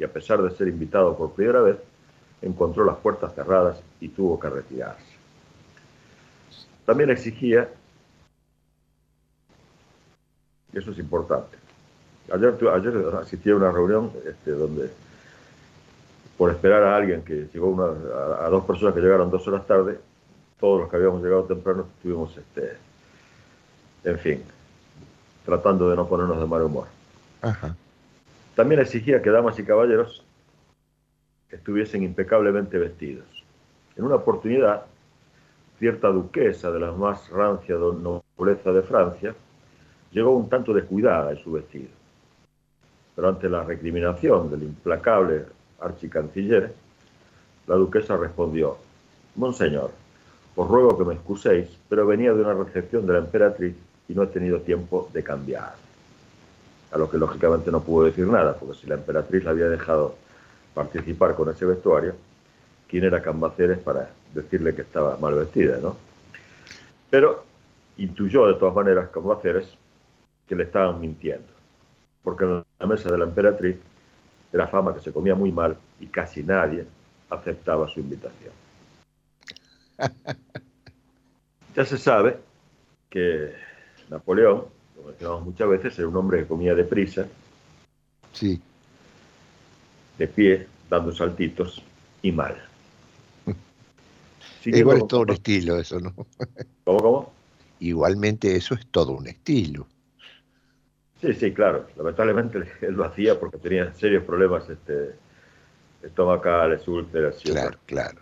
y 0.00 0.04
a 0.04 0.08
pesar 0.12 0.40
de 0.42 0.50
ser 0.56 0.66
invitado 0.68 1.14
por 1.16 1.32
primera 1.32 1.60
vez, 1.60 1.76
encontró 2.40 2.84
las 2.86 2.96
puertas 2.96 3.34
cerradas 3.34 3.78
y 4.00 4.08
tuvo 4.08 4.40
que 4.40 4.48
retirarse. 4.48 5.04
También 6.86 7.10
exigía, 7.10 7.68
y 10.72 10.78
eso 10.78 10.90
es 10.92 10.98
importante, 10.98 11.58
ayer, 12.32 12.56
ayer 12.72 12.94
asistí 13.20 13.50
a 13.50 13.56
una 13.56 13.70
reunión 13.70 14.10
este, 14.26 14.52
donde 14.52 14.90
por 16.38 16.50
esperar 16.50 16.82
a 16.82 16.96
alguien 16.96 17.22
que 17.22 17.48
llegó 17.52 17.68
una- 17.68 17.92
a, 18.40 18.46
a 18.46 18.48
dos 18.48 18.64
personas 18.64 18.94
que 18.94 19.00
llegaron 19.02 19.30
dos 19.30 19.46
horas 19.46 19.66
tarde, 19.66 20.00
todos 20.58 20.80
los 20.80 20.90
que 20.90 20.96
habíamos 20.96 21.22
llegado 21.22 21.44
temprano 21.44 21.86
estuvimos, 21.96 22.34
este, 22.36 22.78
en 24.04 24.18
fin, 24.18 24.42
tratando 25.44 25.90
de 25.90 25.96
no 25.96 26.08
ponernos 26.08 26.40
de 26.40 26.46
mal 26.46 26.62
humor. 26.62 26.86
Ajá. 27.42 27.76
También 28.60 28.82
exigía 28.82 29.22
que 29.22 29.30
damas 29.30 29.58
y 29.58 29.64
caballeros 29.64 30.22
estuviesen 31.48 32.02
impecablemente 32.02 32.76
vestidos. 32.76 33.24
En 33.96 34.04
una 34.04 34.16
oportunidad, 34.16 34.82
cierta 35.78 36.08
duquesa 36.08 36.70
de 36.70 36.78
la 36.78 36.92
más 36.92 37.30
rancia 37.30 37.76
nobleza 37.76 38.70
de 38.70 38.82
Francia 38.82 39.34
llegó 40.12 40.36
un 40.36 40.50
tanto 40.50 40.74
descuidada 40.74 41.30
en 41.30 41.38
su 41.38 41.52
vestido. 41.52 41.88
Pero 43.16 43.30
ante 43.30 43.48
la 43.48 43.64
recriminación 43.64 44.50
del 44.50 44.64
implacable 44.64 45.46
archicanciller, 45.80 46.70
la 47.66 47.76
duquesa 47.76 48.18
respondió, 48.18 48.76
Monseñor, 49.36 49.90
os 50.54 50.68
ruego 50.68 50.98
que 50.98 51.04
me 51.04 51.14
excuséis, 51.14 51.78
pero 51.88 52.06
venía 52.06 52.34
de 52.34 52.42
una 52.42 52.52
recepción 52.52 53.06
de 53.06 53.14
la 53.14 53.20
emperatriz 53.20 53.74
y 54.06 54.12
no 54.12 54.24
he 54.24 54.26
tenido 54.26 54.60
tiempo 54.60 55.08
de 55.14 55.24
cambiar 55.24 55.89
a 56.90 56.98
lo 56.98 57.10
que 57.10 57.18
lógicamente 57.18 57.70
no 57.70 57.80
pudo 57.80 58.06
decir 58.06 58.26
nada, 58.26 58.54
porque 58.54 58.78
si 58.78 58.86
la 58.86 58.94
emperatriz 58.94 59.44
la 59.44 59.50
había 59.50 59.68
dejado 59.68 60.16
participar 60.74 61.34
con 61.34 61.48
ese 61.50 61.64
vestuario, 61.64 62.14
¿quién 62.88 63.04
era 63.04 63.22
Cambaceres 63.22 63.78
para 63.78 64.10
decirle 64.34 64.74
que 64.74 64.82
estaba 64.82 65.16
mal 65.18 65.34
vestida, 65.34 65.78
no? 65.80 65.96
Pero 67.08 67.44
intuyó 67.96 68.46
de 68.46 68.54
todas 68.54 68.74
maneras 68.74 69.10
Cambaceres 69.10 69.66
que 70.46 70.56
le 70.56 70.64
estaban 70.64 71.00
mintiendo, 71.00 71.48
porque 72.22 72.44
en 72.44 72.64
la 72.78 72.86
mesa 72.86 73.10
de 73.10 73.18
la 73.18 73.24
emperatriz 73.24 73.76
era 74.52 74.66
fama 74.66 74.94
que 74.94 75.00
se 75.00 75.12
comía 75.12 75.34
muy 75.34 75.52
mal 75.52 75.76
y 76.00 76.06
casi 76.06 76.42
nadie 76.42 76.84
aceptaba 77.28 77.88
su 77.88 78.00
invitación. 78.00 78.52
Ya 81.76 81.84
se 81.84 81.98
sabe 81.98 82.36
que 83.08 83.54
Napoleón, 84.08 84.64
lo 85.00 85.06
mencionamos 85.08 85.44
muchas 85.44 85.68
veces, 85.68 85.98
era 85.98 86.08
un 86.08 86.16
hombre 86.16 86.40
que 86.40 86.46
comía 86.46 86.74
deprisa, 86.74 87.26
Sí. 88.32 88.60
de 90.18 90.28
pie, 90.28 90.66
dando 90.88 91.12
saltitos 91.12 91.82
y 92.22 92.32
mal. 92.32 92.56
Igual 94.64 94.98
es 94.98 95.08
todo 95.08 95.20
un 95.22 95.30
estilo 95.30 95.78
eso, 95.78 95.98
¿no? 96.00 96.14
¿Cómo, 96.84 96.98
cómo? 97.00 97.32
Igualmente 97.80 98.54
eso 98.54 98.74
es 98.74 98.86
todo 98.88 99.12
un 99.12 99.26
estilo. 99.26 99.86
Sí, 101.20 101.32
sí, 101.34 101.52
claro. 101.52 101.86
Lamentablemente 101.96 102.58
él 102.82 102.94
lo 102.94 103.04
hacía 103.04 103.38
porque 103.38 103.58
tenía 103.58 103.92
serios 103.94 104.24
problemas 104.24 104.68
este, 104.68 105.14
estomacales, 106.02 106.86
úlceras 106.88 107.36
y 107.44 107.50
Claro, 107.50 107.78
claro. 107.86 108.20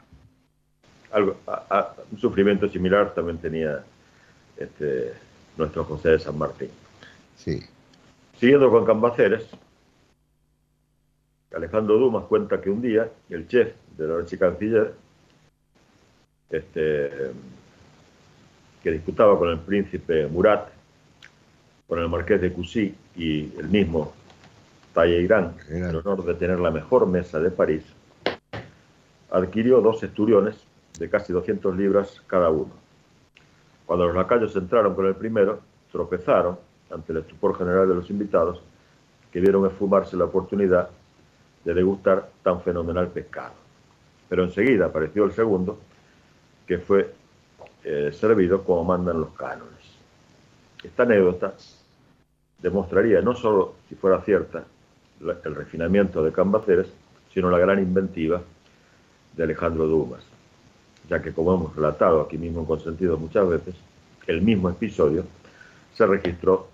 algo, 1.12 1.37
a- 1.47 1.64
a- 1.70 1.95
un 2.11 2.18
sufrimiento 2.18 2.68
similar 2.68 3.14
también 3.14 3.39
tenía 3.39 3.85
este, 4.57 5.14
nuestro 5.59 5.85
José 5.85 6.11
de 6.11 6.19
San 6.21 6.39
Martín. 6.39 6.71
Sí. 7.37 7.61
Siguiendo 8.39 8.71
con 8.71 8.87
Cambaceres, 8.87 9.45
Alejandro 11.55 11.99
Dumas 11.99 12.25
cuenta 12.25 12.61
que 12.61 12.71
un 12.71 12.81
día 12.81 13.09
el 13.31 13.49
chef 13.49 13.75
del 13.97 14.13
archicanciller, 14.13 14.95
este, 16.51 17.11
que 18.83 18.91
disputaba 18.91 19.39
con 19.39 19.51
el 19.51 19.59
príncipe 19.59 20.27
Murat, 20.27 20.69
con 21.87 21.99
el 21.99 22.09
marqués 22.09 22.41
de 22.41 22.53
Coucy 22.53 22.95
y 23.17 23.53
el 23.59 23.69
mismo 23.69 24.13
Talleyrand, 24.93 25.59
el 25.71 25.97
honor 25.97 26.25
de 26.25 26.35
tener 26.35 26.61
la 26.61 26.71
mejor 26.71 27.07
mesa 27.07 27.41
de 27.41 27.51
París, 27.51 27.83
adquirió 29.31 29.81
dos 29.81 30.03
esturiones 30.03 30.57
de 30.99 31.09
casi 31.09 31.33
200 31.33 31.77
libras 31.77 32.23
cada 32.27 32.51
uno. 32.51 32.88
Cuando 33.89 34.07
los 34.07 34.16
lacayos 34.16 34.55
entraron 34.55 34.95
con 34.95 35.07
el 35.07 35.14
primero, 35.14 35.61
tropezaron 35.91 36.59
ante 36.91 37.11
el 37.11 37.20
estupor 37.20 37.57
general 37.57 37.89
de 37.89 37.95
los 37.95 38.11
invitados, 38.11 38.61
que 39.32 39.41
vieron 39.41 39.64
esfumarse 39.64 40.14
la 40.14 40.26
oportunidad 40.26 40.91
de 41.64 41.72
degustar 41.72 42.28
tan 42.43 42.61
fenomenal 42.61 43.09
pescado. 43.09 43.55
pero 44.28 44.45
enseguida 44.45 44.84
apareció 44.84 45.24
el 45.24 45.32
segundo, 45.32 45.78
que 46.66 46.76
fue 46.76 47.14
eh, 47.82 48.11
servido 48.12 48.62
como 48.62 48.84
mandan 48.84 49.22
los 49.22 49.30
cánones. 49.30 49.97
Esta 50.84 51.05
anécdota 51.05 51.55
demostraría 52.61 53.22
no 53.22 53.34
solo, 53.34 53.76
si 53.89 53.95
fuera 53.95 54.20
cierta, 54.20 54.64
el 55.18 55.55
refinamiento 55.55 56.22
de 56.22 56.30
Cambaceres, 56.30 56.93
sino 57.32 57.51
la 57.51 57.59
gran 57.59 57.78
inventiva 57.78 58.43
de 59.34 59.45
Alejandro 59.45 59.86
Dumas, 59.86 60.22
ya 61.09 61.23
que 61.23 61.33
como 61.33 61.55
hemos 61.55 61.75
relatado 61.75 62.21
aquí 62.21 62.39
mismo 62.39 62.61
en 62.61 62.67
Consentido 62.67 63.17
muchas 63.17 63.49
veces, 63.49 63.75
el 64.27 64.43
mismo 64.43 64.69
episodio 64.69 65.25
se 65.95 66.07
registró 66.07 66.69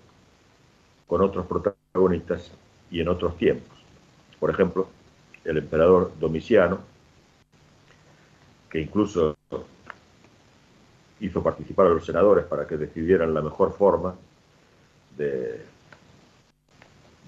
con 1.07 1.21
otros 1.21 1.45
protagonistas 1.45 2.51
y 2.91 2.99
en 2.99 3.07
otros 3.07 3.37
tiempos. 3.37 3.77
Por 4.39 4.49
ejemplo, 4.49 4.87
el 5.43 5.57
emperador 5.57 6.11
Domiciano, 6.19 6.79
que 8.69 8.81
incluso 8.81 9.37
hizo 11.19 11.41
participar 11.41 11.87
a 11.87 11.89
los 11.89 12.05
senadores 12.05 12.45
para 12.45 12.67
que 12.67 12.77
decidieran 12.77 13.33
la 13.33 13.41
mejor 13.41 13.73
forma 13.73 14.15
de, 15.17 15.61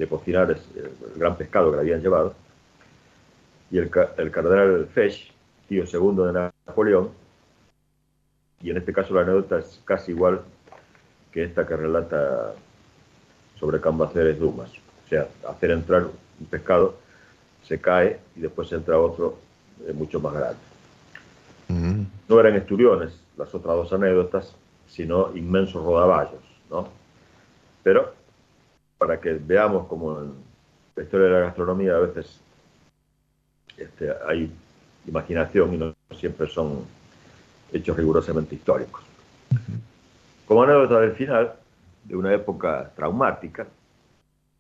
cocinar 0.10 0.52
el 0.52 0.60
gran 1.16 1.38
pescado 1.38 1.72
que 1.72 1.78
le 1.78 1.82
habían 1.82 2.02
llevado, 2.02 2.36
y 3.72 3.78
el, 3.78 3.90
el 4.18 4.32
cardenal 4.32 4.88
Fesch, 4.94 5.32
tío 5.68 5.86
segundo 5.86 6.26
de 6.26 6.52
Napoleón, 6.68 7.10
y 8.62 8.70
en 8.72 8.78
este 8.78 8.94
caso 8.94 9.14
la 9.14 9.22
anécdota 9.22 9.60
es 9.60 9.82
casi 9.86 10.12
igual 10.12 10.42
que 11.32 11.44
esta 11.44 11.66
que 11.66 11.76
relata 11.76 12.54
sobre 13.60 13.80
Cambaceres 13.80 14.40
Dumas. 14.40 14.72
O 15.06 15.10
sea, 15.10 15.28
hacer 15.48 15.72
entrar 15.72 16.04
un 16.04 16.46
pescado, 16.48 16.96
se 17.64 17.80
cae 17.80 18.20
y 18.36 18.42
después 18.42 18.72
entra 18.72 19.00
otro 19.00 19.38
eh, 19.86 19.94
mucho 19.94 20.20
más 20.20 20.34
grande. 20.34 20.60
Mm, 21.70 22.02
No 22.28 22.40
eran 22.40 22.56
esturiones 22.56 23.20
las 23.38 23.54
otras 23.54 23.76
dos 23.76 23.94
anécdotas, 23.94 24.56
sino 24.88 25.36
inmensos 25.36 25.84
rodaballos, 25.84 26.42
¿no? 26.70 26.88
Pero 27.84 28.14
para 28.98 29.20
que 29.20 29.34
veamos 29.34 29.88
como 29.88 30.20
en 30.20 30.34
la 30.96 31.04
historia 31.04 31.28
de 31.28 31.34
la 31.34 31.40
gastronomía 31.40 31.96
a 31.96 32.00
veces 32.00 32.40
este, 33.78 34.12
hay 34.28 34.52
imaginación 35.06 35.74
y 35.74 35.78
no 35.78 35.97
siempre 36.16 36.48
son 36.48 36.86
hechos 37.72 37.98
rigurosamente 37.98 38.56
históricos. 38.56 39.04
Como 40.46 40.64
anécdota 40.64 41.02
del 41.02 41.12
final 41.12 41.54
de 42.04 42.16
una 42.16 42.34
época 42.34 42.92
traumática 42.96 43.68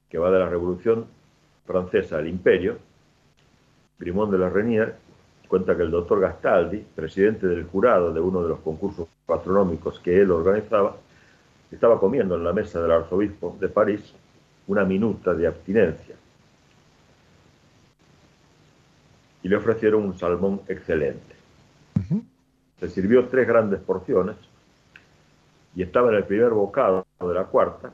que 0.09 0.17
va 0.17 0.31
de 0.31 0.39
la 0.39 0.49
Revolución 0.49 1.05
Francesa 1.65 2.17
al 2.17 2.27
Imperio, 2.27 2.77
Grimón 3.99 4.29
de 4.31 4.37
la 4.37 4.49
Renier 4.49 4.95
cuenta 5.47 5.75
que 5.75 5.83
el 5.83 5.91
doctor 5.91 6.19
Gastaldi, 6.19 6.79
presidente 6.95 7.47
del 7.47 7.65
jurado 7.65 8.11
de 8.11 8.19
uno 8.19 8.43
de 8.43 8.49
los 8.49 8.59
concursos 8.59 9.07
gastronómicos 9.27 9.99
que 9.99 10.21
él 10.21 10.29
organizaba, 10.31 10.95
estaba 11.71 11.99
comiendo 11.99 12.35
en 12.35 12.43
la 12.43 12.53
mesa 12.53 12.81
del 12.81 12.91
arzobispo 12.91 13.57
de 13.59 13.69
París 13.69 14.13
una 14.67 14.83
minuta 14.83 15.33
de 15.33 15.47
abstinencia. 15.47 16.15
Y 19.43 19.47
le 19.47 19.55
ofrecieron 19.55 20.03
un 20.03 20.17
salmón 20.17 20.61
excelente. 20.67 21.36
Se 22.79 22.89
sirvió 22.89 23.27
tres 23.27 23.47
grandes 23.47 23.79
porciones 23.79 24.35
y 25.75 25.83
estaba 25.83 26.09
en 26.09 26.15
el 26.15 26.23
primer 26.23 26.51
bocado 26.51 27.05
de 27.19 27.33
la 27.33 27.45
cuarta, 27.45 27.91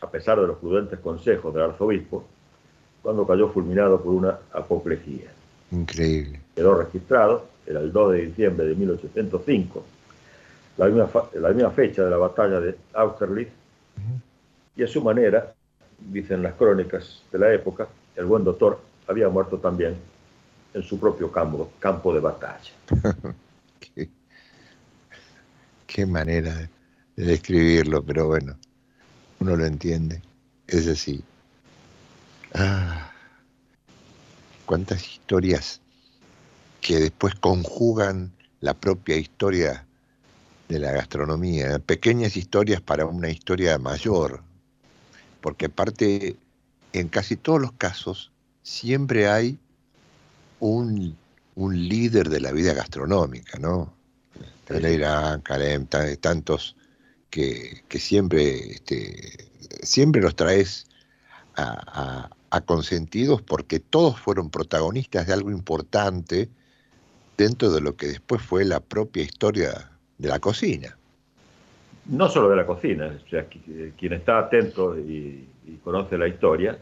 a 0.00 0.10
pesar 0.10 0.40
de 0.40 0.46
los 0.46 0.58
prudentes 0.58 0.98
consejos 1.00 1.52
del 1.52 1.64
arzobispo, 1.64 2.24
cuando 3.02 3.26
cayó 3.26 3.48
fulminado 3.48 4.00
por 4.00 4.14
una 4.14 4.38
apoplejía. 4.52 5.30
Increíble. 5.70 6.40
Quedó 6.54 6.76
registrado, 6.76 7.46
era 7.66 7.80
el 7.80 7.92
2 7.92 8.12
de 8.12 8.26
diciembre 8.26 8.66
de 8.66 8.74
1805, 8.74 9.84
la 10.78 10.86
misma, 10.86 11.08
la 11.34 11.48
misma 11.50 11.70
fecha 11.70 12.04
de 12.04 12.10
la 12.10 12.16
batalla 12.16 12.60
de 12.60 12.76
Austerlitz, 12.94 13.52
y 14.76 14.82
a 14.84 14.86
su 14.86 15.02
manera, 15.02 15.52
dicen 15.98 16.42
las 16.42 16.54
crónicas 16.54 17.22
de 17.32 17.38
la 17.38 17.52
época, 17.52 17.88
el 18.14 18.24
buen 18.26 18.44
doctor 18.44 18.78
había 19.08 19.28
muerto 19.28 19.58
también 19.58 19.96
en 20.78 20.84
su 20.84 20.98
propio 20.98 21.30
campo, 21.30 21.72
campo 21.78 22.14
de 22.14 22.20
batalla. 22.20 22.72
Qué, 25.86 26.06
manera 26.06 26.54
de, 26.54 26.68
de 27.16 27.24
describirlo, 27.24 28.04
pero 28.04 28.28
bueno, 28.28 28.56
uno 29.40 29.56
lo 29.56 29.66
entiende. 29.66 30.22
Es 30.68 30.86
así. 30.86 31.24
Ah, 32.54 33.10
cuántas 34.64 35.02
historias 35.02 35.80
que 36.80 36.98
después 36.98 37.34
conjugan 37.34 38.32
la 38.60 38.74
propia 38.74 39.16
historia 39.16 39.86
de 40.68 40.78
la 40.78 40.92
gastronomía, 40.92 41.74
¿eh? 41.74 41.78
pequeñas 41.80 42.36
historias 42.36 42.80
para 42.80 43.06
una 43.06 43.30
historia 43.30 43.78
mayor, 43.78 44.42
porque 45.40 45.66
aparte, 45.66 46.36
en 46.92 47.08
casi 47.08 47.36
todos 47.36 47.60
los 47.60 47.72
casos, 47.72 48.30
siempre 48.62 49.28
hay 49.28 49.58
un, 50.60 51.16
un 51.54 51.88
líder 51.88 52.28
de 52.28 52.40
la 52.40 52.52
vida 52.52 52.74
gastronómica, 52.74 53.58
¿no? 53.58 53.94
Pereira, 54.66 55.40
Calem, 55.44 55.86
ta- 55.86 56.16
tantos 56.16 56.76
que, 57.30 57.84
que 57.88 57.98
siempre, 57.98 58.72
este, 58.72 59.50
siempre 59.82 60.20
los 60.22 60.36
traes 60.36 60.86
a, 61.56 62.26
a- 62.26 62.30
a 62.50 62.60
consentidos 62.62 63.42
porque 63.42 63.80
todos 63.80 64.18
fueron 64.20 64.50
protagonistas 64.50 65.26
de 65.26 65.34
algo 65.34 65.50
importante 65.50 66.48
dentro 67.36 67.70
de 67.70 67.80
lo 67.80 67.96
que 67.96 68.08
después 68.08 68.42
fue 68.42 68.64
la 68.64 68.80
propia 68.80 69.22
historia 69.22 69.90
de 70.18 70.28
la 70.28 70.40
cocina. 70.40 70.98
No 72.06 72.28
solo 72.28 72.48
de 72.48 72.56
la 72.56 72.66
cocina, 72.66 73.18
o 73.24 73.28
sea, 73.28 73.46
eh, 73.68 73.92
quien 73.98 74.14
está 74.14 74.38
atento 74.38 74.98
y, 74.98 75.46
y 75.66 75.76
conoce 75.84 76.16
la 76.16 76.26
historia, 76.26 76.78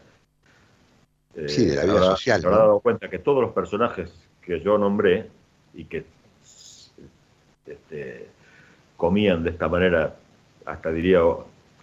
eh, 1.37 1.47
Sí, 1.47 1.65
de 1.65 1.75
la 1.75 1.83
vida 1.83 1.93
habrá- 1.93 2.05
social, 2.07 2.41
se 2.41 2.47
habrá 2.47 2.59
dado 2.59 2.79
cuenta 2.81 3.09
que 3.09 3.19
todos 3.19 3.41
los 3.41 3.53
personajes 3.53 4.11
que 4.41 4.59
yo 4.59 4.77
nombré 4.77 5.27
y 5.73 5.85
que 5.85 6.03
este, 7.65 8.27
comían 8.95 9.43
de 9.43 9.51
esta 9.51 9.67
manera, 9.67 10.15
hasta 10.65 10.91
diría 10.91 11.19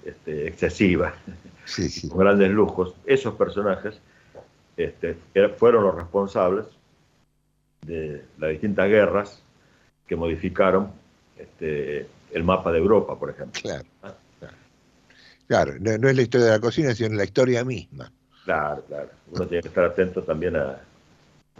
este, 0.05 0.49
excesiva, 0.49 1.15
Sí, 1.67 1.89
sí. 1.89 2.09
con 2.11 2.19
grandes 2.19 2.51
lujos, 2.51 2.95
esos 3.07 3.35
personajes 3.37 3.99
este, 4.77 5.17
fueron 5.57 5.85
los 5.85 5.95
responsables 5.95 6.67
de 7.87 8.23
las 8.39 8.51
distintas 8.51 8.87
guerras 8.89 9.43
que 10.07 10.15
modificaron 10.17 10.91
este, 11.39 12.07
el 12.33 12.45
mapa 12.45 12.71
de 12.73 12.79
Europa, 12.79 13.19
por 13.19 13.31
ejemplo. 13.31 13.61
Claro. 13.63 13.85
Claro, 15.47 15.75
no, 15.79 15.97
no 15.99 16.09
es 16.09 16.17
la 16.17 16.23
historia 16.23 16.47
de 16.47 16.53
la 16.53 16.61
cocina, 16.61 16.95
sino 16.95 17.15
la 17.17 17.25
historia 17.25 17.65
misma. 17.65 18.11
Claro, 18.45 18.83
claro. 18.87 19.09
Uno 19.33 19.47
tiene 19.47 19.63
que 19.63 19.69
estar 19.69 19.85
atento 19.85 20.23
también 20.23 20.57
a, 20.57 20.79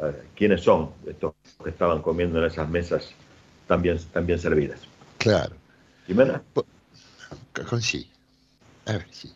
a 0.01 0.11
quiénes 0.37 0.63
son 0.63 0.91
estos 1.07 1.35
que 1.63 1.71
estaban 1.71 2.03
comiendo 2.03 2.39
en 2.39 2.45
esas 2.45 2.69
mesas 2.69 3.11
tan 3.67 3.83
bien, 3.83 3.99
tan 4.13 4.27
bien 4.27 4.39
servidas. 4.39 4.81
Claro. 5.19 5.55
Jimena, 6.07 6.43
Con 7.69 7.81
sí. 7.81 8.11
A 8.87 8.93
ver, 8.93 9.07
sí. 9.11 9.33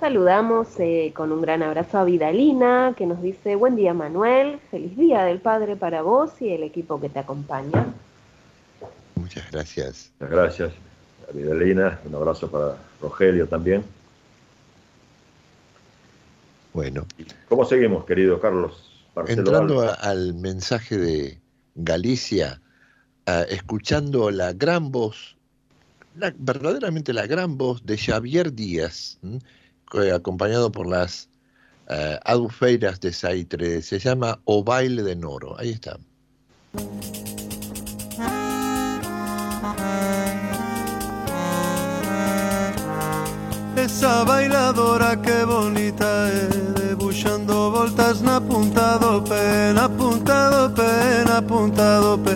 Saludamos 0.00 0.68
eh, 0.80 1.12
con 1.14 1.30
un 1.32 1.40
gran 1.40 1.62
abrazo 1.62 1.98
a 1.98 2.04
Vidalina, 2.04 2.94
que 2.96 3.06
nos 3.06 3.22
dice, 3.22 3.54
buen 3.54 3.76
día 3.76 3.94
Manuel, 3.94 4.58
feliz 4.70 4.96
día 4.96 5.24
del 5.24 5.40
Padre 5.40 5.76
para 5.76 6.02
vos 6.02 6.40
y 6.40 6.52
el 6.52 6.62
equipo 6.62 7.00
que 7.00 7.08
te 7.08 7.20
acompaña. 7.20 7.86
Muchas 9.14 9.50
gracias. 9.50 10.10
muchas 10.18 10.34
gracias. 10.34 10.72
A 11.28 11.32
Vidalina, 11.32 12.00
un 12.04 12.14
abrazo 12.14 12.50
para 12.50 12.76
Rogelio 13.00 13.46
también. 13.46 13.84
Bueno, 16.74 17.06
¿Y 17.16 17.24
¿Cómo 17.48 17.64
seguimos, 17.64 18.04
querido 18.04 18.40
Carlos 18.40 18.90
Marcelo 19.14 19.40
entrando 19.40 19.80
a- 19.80 19.94
al 19.94 20.34
mensaje 20.34 20.98
de 20.98 21.40
Galicia, 21.76 22.60
ah, 23.26 23.44
escuchando 23.48 24.30
la 24.30 24.52
gran 24.52 24.90
voz, 24.90 25.36
la- 26.16 26.34
verdaderamente 26.36 27.12
la 27.12 27.26
gran 27.26 27.56
voz 27.56 27.86
de 27.86 27.96
Xavier 27.96 28.52
Díaz, 28.52 29.18
acompañado 30.12 30.70
por 30.72 30.86
las 30.88 31.28
ah, 31.86 32.18
adufeiras 32.24 32.98
de 33.00 33.12
Saitre, 33.12 33.82
se 33.82 33.98
llama 33.98 34.40
O 34.44 34.64
Baile 34.64 35.02
de 35.02 35.14
Noro. 35.16 35.58
Ahí 35.58 35.70
está. 35.70 35.98
esa 43.84 44.24
bailadora 44.24 45.16
que 45.16 45.44
bonita 45.44 46.06
é 46.06 46.48
Debuxando 46.80 47.70
voltas 47.70 48.20
na 48.22 48.40
punta 48.40 48.98
do 48.98 49.20
pé 49.22 49.72
Na 49.74 49.88
punta 49.88 50.50
do 50.50 50.70
pé, 50.70 51.24
na 51.28 51.42
punta 51.42 52.00
do 52.00 52.18
pé 52.18 52.34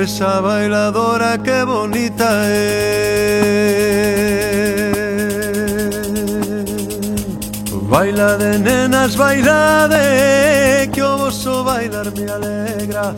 Esa 0.00 0.40
bailadora 0.40 1.38
que 1.38 1.64
bonita 1.64 2.28
é 2.28 3.60
Baila 7.90 8.36
de 8.36 8.58
nenas, 8.58 9.16
baila 9.16 9.88
de 9.88 10.88
Que 10.92 11.02
o 11.02 11.18
vosso 11.18 11.64
bailar 11.64 12.06
me 12.16 12.30
alegra. 12.30 13.14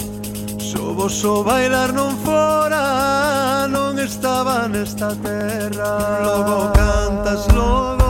Se 0.58 0.78
o 0.78 0.94
vosso 0.94 1.44
bailar 1.44 1.92
non 1.92 2.16
fora 2.24 3.66
non 3.68 3.81
estaba 4.04 4.68
nesta 4.68 5.14
terra 5.16 6.22
Logo 6.24 6.72
cantas, 6.72 7.46
logo 7.54 8.01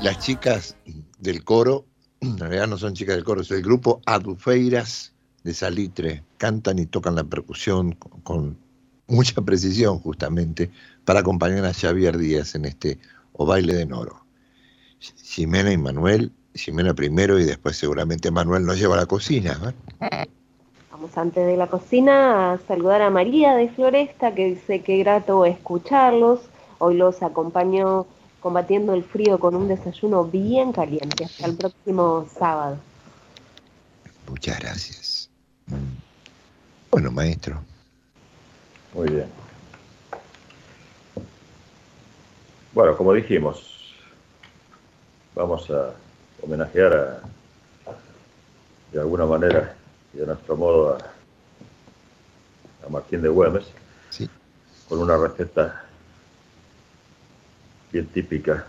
Las 0.00 0.20
chicas 0.20 0.76
del 1.18 1.42
coro, 1.42 1.86
en 2.20 2.38
realidad 2.38 2.68
no 2.68 2.78
son 2.78 2.94
chicas 2.94 3.16
del 3.16 3.24
coro, 3.24 3.40
es 3.40 3.50
el 3.50 3.60
grupo 3.60 4.00
Adufeiras 4.06 5.12
de 5.42 5.52
Salitre. 5.52 6.22
Cantan 6.36 6.78
y 6.78 6.86
tocan 6.86 7.16
la 7.16 7.24
percusión 7.24 7.96
con 8.22 8.56
mucha 9.08 9.42
precisión, 9.42 9.98
justamente, 9.98 10.70
para 11.04 11.18
acompañar 11.20 11.64
a 11.64 11.74
Xavier 11.74 12.16
Díaz 12.16 12.54
en 12.54 12.66
este 12.66 13.00
O 13.32 13.46
Baile 13.46 13.74
de 13.74 13.86
Noro. 13.86 14.23
Ximena 15.16 15.72
y 15.72 15.78
Manuel, 15.78 16.32
Ximena 16.54 16.94
primero 16.94 17.38
y 17.38 17.44
después 17.44 17.76
seguramente 17.76 18.30
Manuel 18.30 18.64
nos 18.64 18.78
lleva 18.78 18.94
a 18.94 18.98
la 18.98 19.06
cocina. 19.06 19.74
¿eh? 20.00 20.26
Vamos 20.90 21.16
antes 21.18 21.46
de 21.46 21.56
la 21.56 21.66
cocina 21.66 22.52
a 22.52 22.58
saludar 22.58 23.02
a 23.02 23.10
María 23.10 23.54
de 23.54 23.68
Floresta, 23.68 24.34
que 24.34 24.46
dice 24.46 24.82
que 24.82 24.98
grato 24.98 25.44
escucharlos. 25.44 26.40
Hoy 26.78 26.96
los 26.96 27.22
acompaño 27.22 28.06
combatiendo 28.40 28.94
el 28.94 29.04
frío 29.04 29.38
con 29.40 29.54
un 29.54 29.68
desayuno 29.68 30.24
bien 30.24 30.72
caliente. 30.72 31.24
Hasta 31.24 31.46
el 31.46 31.56
próximo 31.56 32.26
sábado. 32.38 32.78
Muchas 34.28 34.60
gracias. 34.60 35.30
Bueno, 36.90 37.10
maestro. 37.10 37.60
Muy 38.94 39.08
bien. 39.08 39.26
Bueno, 42.72 42.96
como 42.96 43.12
dijimos, 43.12 43.73
vamos 45.34 45.68
a 45.70 45.90
homenajear 46.42 46.92
a, 46.94 47.20
de 48.92 49.00
alguna 49.00 49.26
manera 49.26 49.74
y 50.12 50.18
de 50.18 50.26
nuestro 50.26 50.56
modo 50.56 50.94
a, 50.94 50.98
a 52.86 52.88
Martín 52.90 53.22
de 53.22 53.28
Güemes 53.28 53.64
Sí. 54.10 54.28
con 54.88 55.00
una 55.00 55.16
receta 55.16 55.84
bien 57.92 58.06
típica 58.06 58.64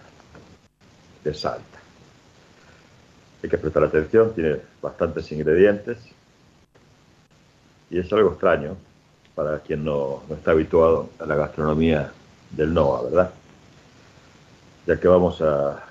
de 1.24 1.34
Salta. 1.34 1.80
Hay 3.44 3.50
que 3.50 3.58
prestar 3.60 3.84
atención, 3.84 4.34
tiene 4.34 4.58
bastantes 4.82 5.32
ingredientes 5.32 5.98
y 7.92 8.00
es 8.00 8.12
algo 8.12 8.32
extraño 8.32 8.76
para 9.36 9.60
quien 9.60 9.84
no, 9.84 10.24
no 10.28 10.36
está 10.36 10.52
habituado 10.52 11.10
a 11.20 11.26
la 11.26 11.36
gastronomía 11.36 12.12
del 12.52 12.74
NOA, 12.74 13.04
¿verdad? 13.04 13.32
Ya 14.88 15.00
que 15.00 15.08
vamos 15.08 15.42
a, 15.42 15.84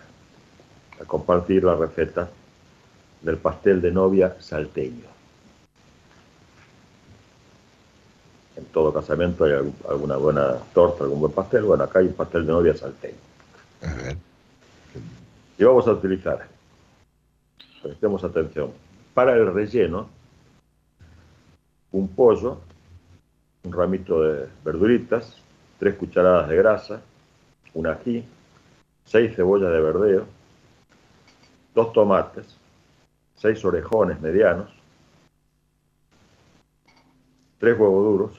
a 1.04 1.06
compartir 1.06 1.62
la 1.64 1.76
receta 1.76 2.28
del 3.20 3.36
pastel 3.36 3.80
de 3.80 3.90
novia 3.90 4.36
salteño. 4.40 5.12
En 8.56 8.64
todo 8.66 8.92
casamiento 8.92 9.44
hay 9.44 9.52
alguna 9.88 10.16
buena 10.16 10.56
torta, 10.72 11.04
algún 11.04 11.20
buen 11.20 11.32
pastel. 11.32 11.64
Bueno, 11.64 11.84
acá 11.84 11.98
hay 11.98 12.06
un 12.06 12.14
pastel 12.14 12.46
de 12.46 12.52
novia 12.52 12.76
salteño. 12.76 13.18
A 13.82 13.94
ver. 13.94 14.16
Y 15.58 15.64
vamos 15.64 15.86
a 15.86 15.92
utilizar, 15.92 16.46
prestemos 17.82 18.24
atención, 18.24 18.72
para 19.12 19.34
el 19.34 19.52
relleno, 19.52 20.08
un 21.92 22.08
pollo, 22.08 22.58
un 23.62 23.72
ramito 23.72 24.22
de 24.22 24.48
verduritas, 24.64 25.36
tres 25.78 25.94
cucharadas 25.94 26.48
de 26.48 26.56
grasa, 26.56 27.00
un 27.72 27.86
ají, 27.86 28.24
seis 29.04 29.34
cebollas 29.36 29.70
de 29.70 29.80
verdeo, 29.80 30.26
dos 31.74 31.92
tomates, 31.92 32.46
seis 33.34 33.64
orejones 33.64 34.20
medianos, 34.20 34.70
tres 37.58 37.78
huevos 37.78 38.04
duros, 38.04 38.32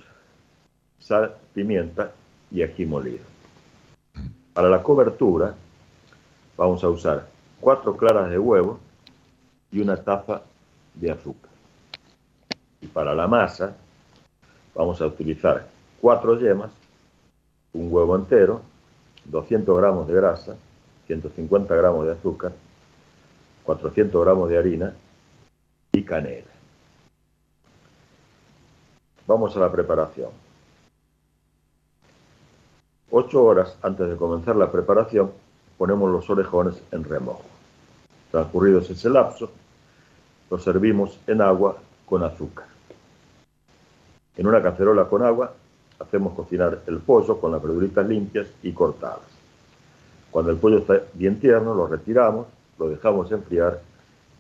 sal, 0.99 1.35
pimienta 1.53 2.11
y 2.49 2.63
ají 2.63 2.85
molido. 2.85 3.25
Para 4.53 4.69
la 4.69 4.81
cobertura 4.81 5.53
vamos 6.55 6.83
a 6.83 6.89
usar 6.89 7.27
cuatro 7.59 7.97
claras 7.97 8.29
de 8.29 8.39
huevo 8.39 8.79
y 9.71 9.81
una 9.81 9.97
taza 9.97 10.41
de 10.93 11.11
azúcar. 11.11 11.51
Y 12.79 12.87
para 12.87 13.13
la 13.13 13.27
masa 13.27 13.75
vamos 14.73 15.01
a 15.01 15.07
utilizar 15.07 15.67
cuatro 15.99 16.39
yemas, 16.39 16.71
un 17.73 17.91
huevo 17.91 18.15
entero, 18.15 18.61
200 19.25 19.77
gramos 19.77 20.07
de 20.07 20.13
grasa, 20.13 20.55
150 21.07 21.75
gramos 21.75 22.05
de 22.05 22.13
azúcar, 22.13 22.53
400 23.65 24.23
gramos 24.23 24.49
de 24.49 24.57
harina 24.57 24.93
y 25.91 26.03
canela. 26.03 26.45
Vamos 29.27 29.55
a 29.57 29.59
la 29.59 29.71
preparación. 29.71 30.29
Ocho 33.09 33.43
horas 33.43 33.77
antes 33.81 34.07
de 34.07 34.15
comenzar 34.15 34.55
la 34.55 34.71
preparación, 34.71 35.31
ponemos 35.77 36.11
los 36.11 36.29
orejones 36.29 36.75
en 36.91 37.03
remojo. 37.03 37.45
Transcurridos 38.31 38.89
ese 38.89 39.09
lapso, 39.09 39.51
los 40.49 40.63
servimos 40.63 41.19
en 41.25 41.41
agua 41.41 41.77
con 42.05 42.23
azúcar. 42.23 42.65
En 44.37 44.45
una 44.45 44.61
cacerola 44.61 45.05
con 45.05 45.23
agua 45.23 45.53
hacemos 45.99 46.33
cocinar 46.33 46.81
el 46.87 46.99
pollo 46.99 47.39
con 47.39 47.51
las 47.51 47.61
verduritas 47.61 48.07
limpias 48.07 48.47
y 48.61 48.71
cortadas. 48.73 49.21
Cuando 50.29 50.51
el 50.51 50.57
pollo 50.57 50.79
está 50.79 51.01
bien 51.13 51.39
tierno, 51.39 51.73
lo 51.73 51.87
retiramos, 51.87 52.47
lo 52.77 52.89
dejamos 52.89 53.31
enfriar 53.31 53.81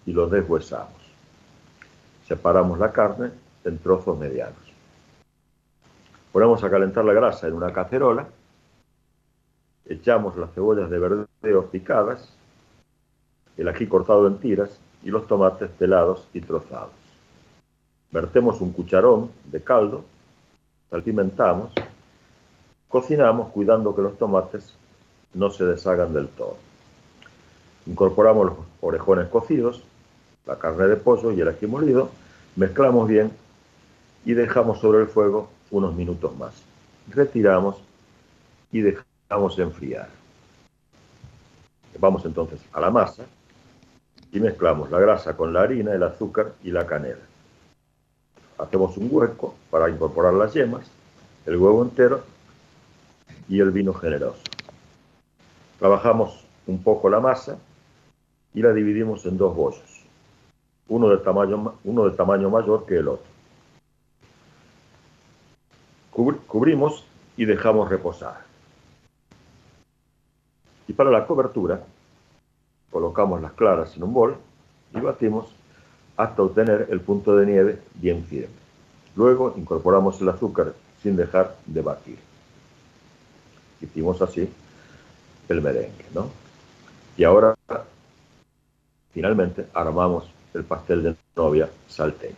y 0.05 0.11
lo 0.11 0.27
deshuesamos. 0.27 0.93
Separamos 2.27 2.79
la 2.79 2.91
carne 2.91 3.31
en 3.63 3.77
trozos 3.79 4.17
medianos. 4.17 4.55
Ponemos 6.31 6.63
a 6.63 6.69
calentar 6.69 7.05
la 7.05 7.13
grasa 7.13 7.47
en 7.47 7.53
una 7.53 7.71
cacerola, 7.71 8.27
echamos 9.85 10.35
las 10.37 10.51
cebollas 10.53 10.89
de 10.89 10.99
verdeo 10.99 11.69
picadas, 11.69 12.33
el 13.57 13.67
ají 13.67 13.87
cortado 13.87 14.27
en 14.27 14.37
tiras 14.39 14.79
y 15.03 15.11
los 15.11 15.27
tomates 15.27 15.69
pelados 15.69 16.27
y 16.33 16.41
trozados. 16.41 16.91
Vertemos 18.11 18.59
un 18.61 18.73
cucharón 18.73 19.31
de 19.45 19.61
caldo, 19.61 20.03
salpimentamos 20.89 21.71
Cocinamos 22.95 23.49
cuidando 23.49 23.93
que 23.93 24.01
los 24.01 24.17
tomates 24.17 24.73
no 25.33 25.49
se 25.49 25.65
deshagan 25.65 26.13
del 26.13 26.29
todo. 26.29 26.55
Incorporamos 27.85 28.47
los 28.47 28.55
orejones 28.81 29.27
cocidos, 29.27 29.83
la 30.45 30.57
carne 30.57 30.87
de 30.87 30.95
pollo 30.95 31.31
y 31.31 31.41
el 31.41 31.47
ají 31.47 31.67
molido, 31.67 32.09
mezclamos 32.55 33.07
bien 33.07 33.31
y 34.25 34.33
dejamos 34.33 34.79
sobre 34.79 35.01
el 35.01 35.07
fuego 35.07 35.49
unos 35.71 35.93
minutos 35.93 36.35
más. 36.37 36.53
Retiramos 37.09 37.77
y 38.71 38.81
dejamos 38.81 39.59
enfriar. 39.59 40.09
Vamos 41.99 42.25
entonces 42.25 42.59
a 42.73 42.81
la 42.81 42.89
masa 42.89 43.23
y 44.31 44.39
mezclamos 44.39 44.91
la 44.91 44.99
grasa 44.99 45.37
con 45.37 45.53
la 45.53 45.61
harina, 45.61 45.93
el 45.93 46.03
azúcar 46.03 46.53
y 46.63 46.71
la 46.71 46.85
canela. 46.85 47.21
Hacemos 48.57 48.97
un 48.97 49.09
hueco 49.11 49.55
para 49.69 49.89
incorporar 49.89 50.33
las 50.33 50.53
yemas, 50.53 50.85
el 51.45 51.57
huevo 51.57 51.83
entero 51.83 52.23
y 53.47 53.59
el 53.59 53.71
vino 53.71 53.93
generoso. 53.93 54.41
Trabajamos 55.79 56.45
un 56.67 56.81
poco 56.81 57.09
la 57.09 57.19
masa 57.19 57.57
y 58.55 58.61
la 58.61 58.73
dividimos 58.73 59.25
en 59.25 59.37
dos 59.37 59.55
bollos, 59.55 60.01
uno 60.87 61.09
de 61.09 61.17
tamaño, 61.17 61.57
ma- 61.57 61.73
uno 61.83 62.05
de 62.05 62.15
tamaño 62.15 62.49
mayor 62.49 62.85
que 62.85 62.97
el 62.97 63.09
otro. 63.09 63.25
Cubri- 66.13 66.39
Cubrimos 66.47 67.03
y 67.37 67.45
dejamos 67.45 67.89
reposar. 67.89 68.45
Y 70.87 70.93
para 70.93 71.11
la 71.11 71.27
cobertura, 71.27 71.83
colocamos 72.91 73.41
las 73.41 73.51
claras 73.53 73.95
en 73.97 74.03
un 74.03 74.13
bol 74.13 74.37
y 74.93 74.99
batimos 75.01 75.53
hasta 76.15 76.41
obtener 76.41 76.87
el 76.89 77.01
punto 77.01 77.35
de 77.35 77.45
nieve 77.45 77.81
bien 77.95 78.23
firme. 78.23 78.55
Luego 79.17 79.53
incorporamos 79.57 80.21
el 80.21 80.29
azúcar 80.29 80.73
sin 81.03 81.17
dejar 81.17 81.57
de 81.65 81.81
batir. 81.81 82.17
Hicimos 83.81 84.21
así 84.21 84.49
el 85.49 85.61
merengue, 85.61 86.05
¿no? 86.13 86.29
Y 87.17 87.23
ahora, 87.25 87.55
finalmente, 89.15 89.67
armamos 89.73 90.29
el 90.53 90.65
pastel 90.65 91.01
de 91.01 91.15
novia 91.37 91.69
salteño. 91.87 92.35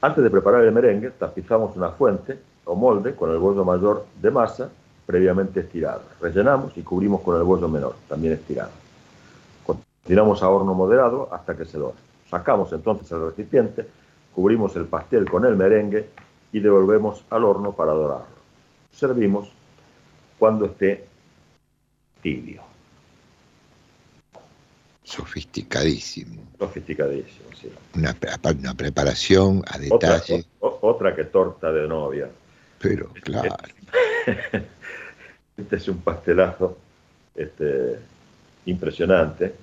Antes 0.00 0.24
de 0.24 0.30
preparar 0.30 0.64
el 0.64 0.72
merengue, 0.72 1.10
tapizamos 1.10 1.76
una 1.76 1.90
fuente 1.90 2.38
o 2.64 2.74
molde 2.74 3.14
con 3.14 3.30
el 3.30 3.36
bollo 3.36 3.62
mayor 3.62 4.06
de 4.22 4.30
masa 4.30 4.70
previamente 5.04 5.60
estirado. 5.60 6.00
Rellenamos 6.18 6.74
y 6.78 6.82
cubrimos 6.82 7.20
con 7.20 7.36
el 7.36 7.42
bollo 7.42 7.68
menor, 7.68 7.94
también 8.08 8.32
estirado. 8.32 8.70
Cocinamos 9.66 10.42
a 10.42 10.48
horno 10.48 10.72
moderado 10.72 11.28
hasta 11.30 11.54
que 11.54 11.66
se 11.66 11.76
dore. 11.76 11.98
Sacamos 12.30 12.72
entonces 12.72 13.12
el 13.12 13.26
recipiente, 13.26 13.86
cubrimos 14.34 14.74
el 14.76 14.86
pastel 14.86 15.28
con 15.30 15.44
el 15.44 15.56
merengue 15.56 16.08
y 16.52 16.60
devolvemos 16.60 17.22
al 17.28 17.44
horno 17.44 17.72
para 17.72 17.92
dorarlo. 17.92 18.34
Servimos 18.92 19.52
cuando 20.38 20.64
esté 20.64 21.06
tibio, 22.22 22.62
Sofisticadísimo. 25.04 26.42
sofisticadísimo. 26.58 27.48
sí. 27.60 27.70
Una, 27.94 28.16
una 28.58 28.74
preparación 28.74 29.62
a 29.66 29.76
Otra, 29.90 30.14
detalle, 30.14 30.44
o- 30.60 30.78
otra 30.82 31.14
que 31.14 31.24
torta 31.24 31.70
de 31.72 31.86
novia. 31.86 32.28
pero 32.80 33.12
claro. 33.22 33.54
Este 35.56 35.76
es 35.76 35.86
un 35.86 35.98
pastelazo 35.98 36.76
este, 37.36 37.96
impresionante 38.66 39.54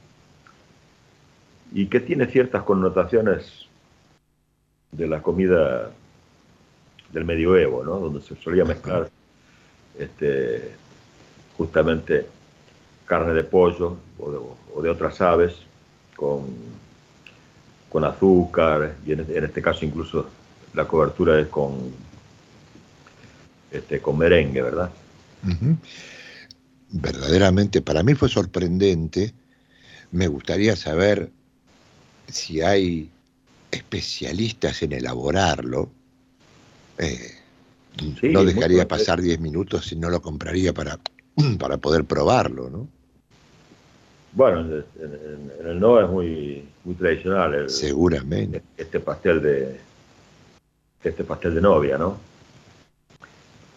y 1.73 1.87
que 1.87 1.99
tiene 1.99 2.27
ciertas 2.27 2.63
connotaciones 2.63 3.65
de 4.91 5.07
la 5.07 5.21
comida 5.21 5.91
del 7.11 7.25
medioevo, 7.25 7.83
¿no? 7.83 7.99
donde 7.99 8.21
se 8.21 8.35
solía 8.37 8.63
mezclar 8.63 9.09
este, 9.99 10.71
justamente 11.57 12.25
carne 13.11 13.33
de 13.33 13.43
pollo 13.43 13.97
o 14.19 14.31
de, 14.31 14.37
o 14.73 14.81
de 14.81 14.89
otras 14.89 15.19
aves 15.19 15.53
con, 16.15 16.45
con 17.89 18.05
azúcar 18.05 18.95
y 19.05 19.11
en 19.11 19.19
este, 19.19 19.37
en 19.37 19.43
este 19.43 19.61
caso 19.61 19.83
incluso 19.83 20.29
la 20.73 20.87
cobertura 20.87 21.37
es 21.37 21.47
con, 21.47 21.91
este, 23.69 23.99
con 23.99 24.17
merengue, 24.17 24.61
¿verdad? 24.61 24.89
Verdaderamente, 26.89 27.81
para 27.81 28.01
mí 28.01 28.13
fue 28.13 28.29
sorprendente. 28.29 29.33
Me 30.11 30.27
gustaría 30.27 30.77
saber 30.77 31.31
si 32.29 32.61
hay 32.61 33.09
especialistas 33.71 34.83
en 34.83 34.93
elaborarlo. 34.93 35.89
Eh, 36.97 37.39
Sí, 38.21 38.29
no 38.29 38.45
dejaría 38.45 38.87
pasar 38.87 39.19
10 39.19 39.41
minutos 39.41 39.87
si 39.87 39.97
no 39.97 40.09
lo 40.09 40.21
compraría 40.21 40.73
para, 40.73 40.97
para 41.59 41.77
poder 41.77 42.05
probarlo, 42.05 42.69
¿no? 42.69 43.00
Bueno, 44.33 44.61
en, 44.61 44.85
en- 44.99 45.51
en 45.59 45.67
el 45.67 45.79
no 45.79 45.99
es 46.01 46.09
muy, 46.09 46.67
muy 46.83 46.95
tradicional 46.95 47.53
el- 47.53 47.69
Seguramente. 47.69 48.63
este 48.77 48.99
pastel 48.99 49.41
de 49.41 49.79
este 51.03 51.23
pastel 51.23 51.55
de 51.55 51.61
novia, 51.61 51.97
¿no? 51.97 52.17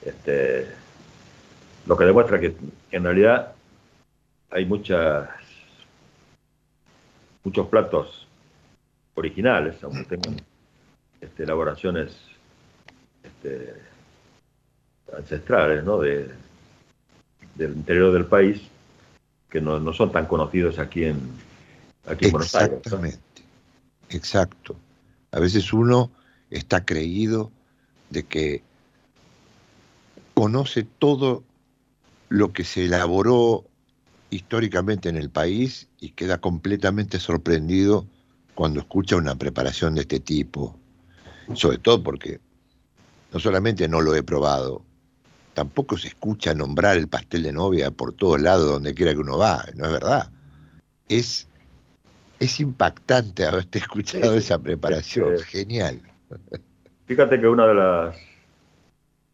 Este, 0.03 0.67
lo 1.87 1.97
que 1.97 2.05
demuestra 2.05 2.39
que 2.39 2.55
en 2.91 3.03
realidad 3.05 3.53
hay 4.51 4.65
muchas 4.67 5.29
muchos 7.43 7.67
platos 7.69 8.27
originales, 9.15 9.83
aunque 9.83 10.05
tengan 10.17 10.37
este, 11.21 11.43
elaboraciones 11.43 12.17
este, 13.23 13.75
ancestrales, 15.17 15.83
¿no? 15.85 15.99
De, 15.99 16.31
del 17.55 17.73
interior 17.73 18.13
del 18.13 18.27
país 18.27 18.63
que 19.55 19.61
no, 19.61 19.79
no 19.79 19.93
son 19.93 20.11
tan 20.11 20.27
conocidos 20.27 20.81
aquí 20.81 21.05
en 21.05 21.17
aquí 22.09 22.25
en 22.25 22.33
Buenos 22.33 22.53
Aires. 22.57 22.79
Exactamente. 22.79 23.21
Exacto. 24.11 24.75
A 25.31 25.39
veces 25.39 25.73
uno 25.73 26.11
está 26.51 26.85
creído 26.85 27.53
de 28.11 28.25
que 28.25 28.63
conoce 30.35 30.83
todo 30.83 31.45
lo 32.31 32.53
que 32.53 32.65
se 32.65 32.87
elaboró 32.87 33.65
históricamente 34.31 35.09
en 35.09 35.17
el 35.17 35.31
país 35.31 35.87
y 36.01 36.11
queda 36.11 36.39
completamente 36.39 37.21
sorprendido 37.21 38.09
cuando 38.57 38.81
escucha 38.81 39.15
una 39.15 39.37
preparación 39.37 39.95
de 39.95 40.01
este 40.01 40.19
tipo. 40.19 40.77
Sobre 41.55 41.79
todo 41.79 42.03
porque 42.03 42.41
no 43.33 43.39
solamente 43.39 43.87
no 43.87 44.01
lo 44.01 44.17
he 44.17 44.25
probado, 44.25 44.83
tampoco 45.55 45.97
se 45.97 46.09
escucha 46.09 46.55
nombrar 46.55 46.97
el 46.97 47.09
pastel 47.09 47.45
de 47.45 47.53
novia 47.53 47.91
por 47.91 48.13
todos 48.13 48.41
lados 48.41 48.67
donde 48.67 48.95
quiera 48.95 49.13
que 49.13 49.21
uno 49.21 49.39
va, 49.39 49.65
no 49.77 49.87
es 49.87 49.93
verdad. 49.93 50.31
Es, 51.09 51.49
es 52.41 52.61
impactante 52.61 53.47
haberte 53.47 53.79
escuchado 53.81 54.33
Sí, 54.33 54.39
esa 54.39 54.59
preparación, 54.59 55.39
genial. 55.39 56.01
Fíjate 57.07 57.41
que 57.41 57.47
una 57.47 57.67
de 57.67 57.75
las, 57.75 58.17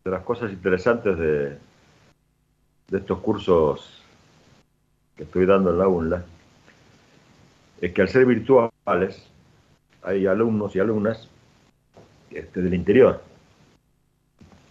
de 0.04 0.10
las 0.10 0.22
cosas 0.22 0.52
interesantes 0.52 1.18
de, 1.18 1.58
de 2.88 2.98
estos 2.98 3.18
cursos 3.20 4.02
que 5.16 5.22
estoy 5.22 5.46
dando 5.46 5.70
en 5.70 5.78
la 5.78 5.88
UNLA 5.88 6.24
es 7.80 7.92
que 7.92 8.02
al 8.02 8.08
ser 8.08 8.26
virtuales 8.26 9.24
hay 10.02 10.26
alumnos 10.26 10.74
y 10.76 10.80
alumnas 10.80 11.28
este, 12.30 12.62
del 12.62 12.74
interior. 12.74 13.22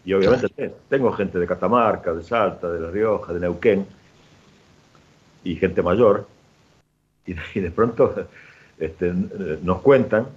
Y 0.05 0.13
obviamente 0.13 0.49
te- 0.49 0.73
tengo 0.89 1.11
gente 1.11 1.37
de 1.39 1.45
Catamarca, 1.47 2.13
de 2.13 2.23
Salta, 2.23 2.69
de 2.71 2.79
La 2.79 2.89
Rioja, 2.89 3.33
de 3.33 3.39
Neuquén 3.39 3.85
y 5.43 5.55
gente 5.55 5.81
mayor. 5.81 6.27
Y, 7.25 7.33
de- 7.33 7.41
y 7.55 7.59
de 7.59 7.71
pronto 7.71 8.13
este, 8.77 9.09
eh, 9.09 9.59
nos 9.61 9.81
cuentan, 9.81 10.27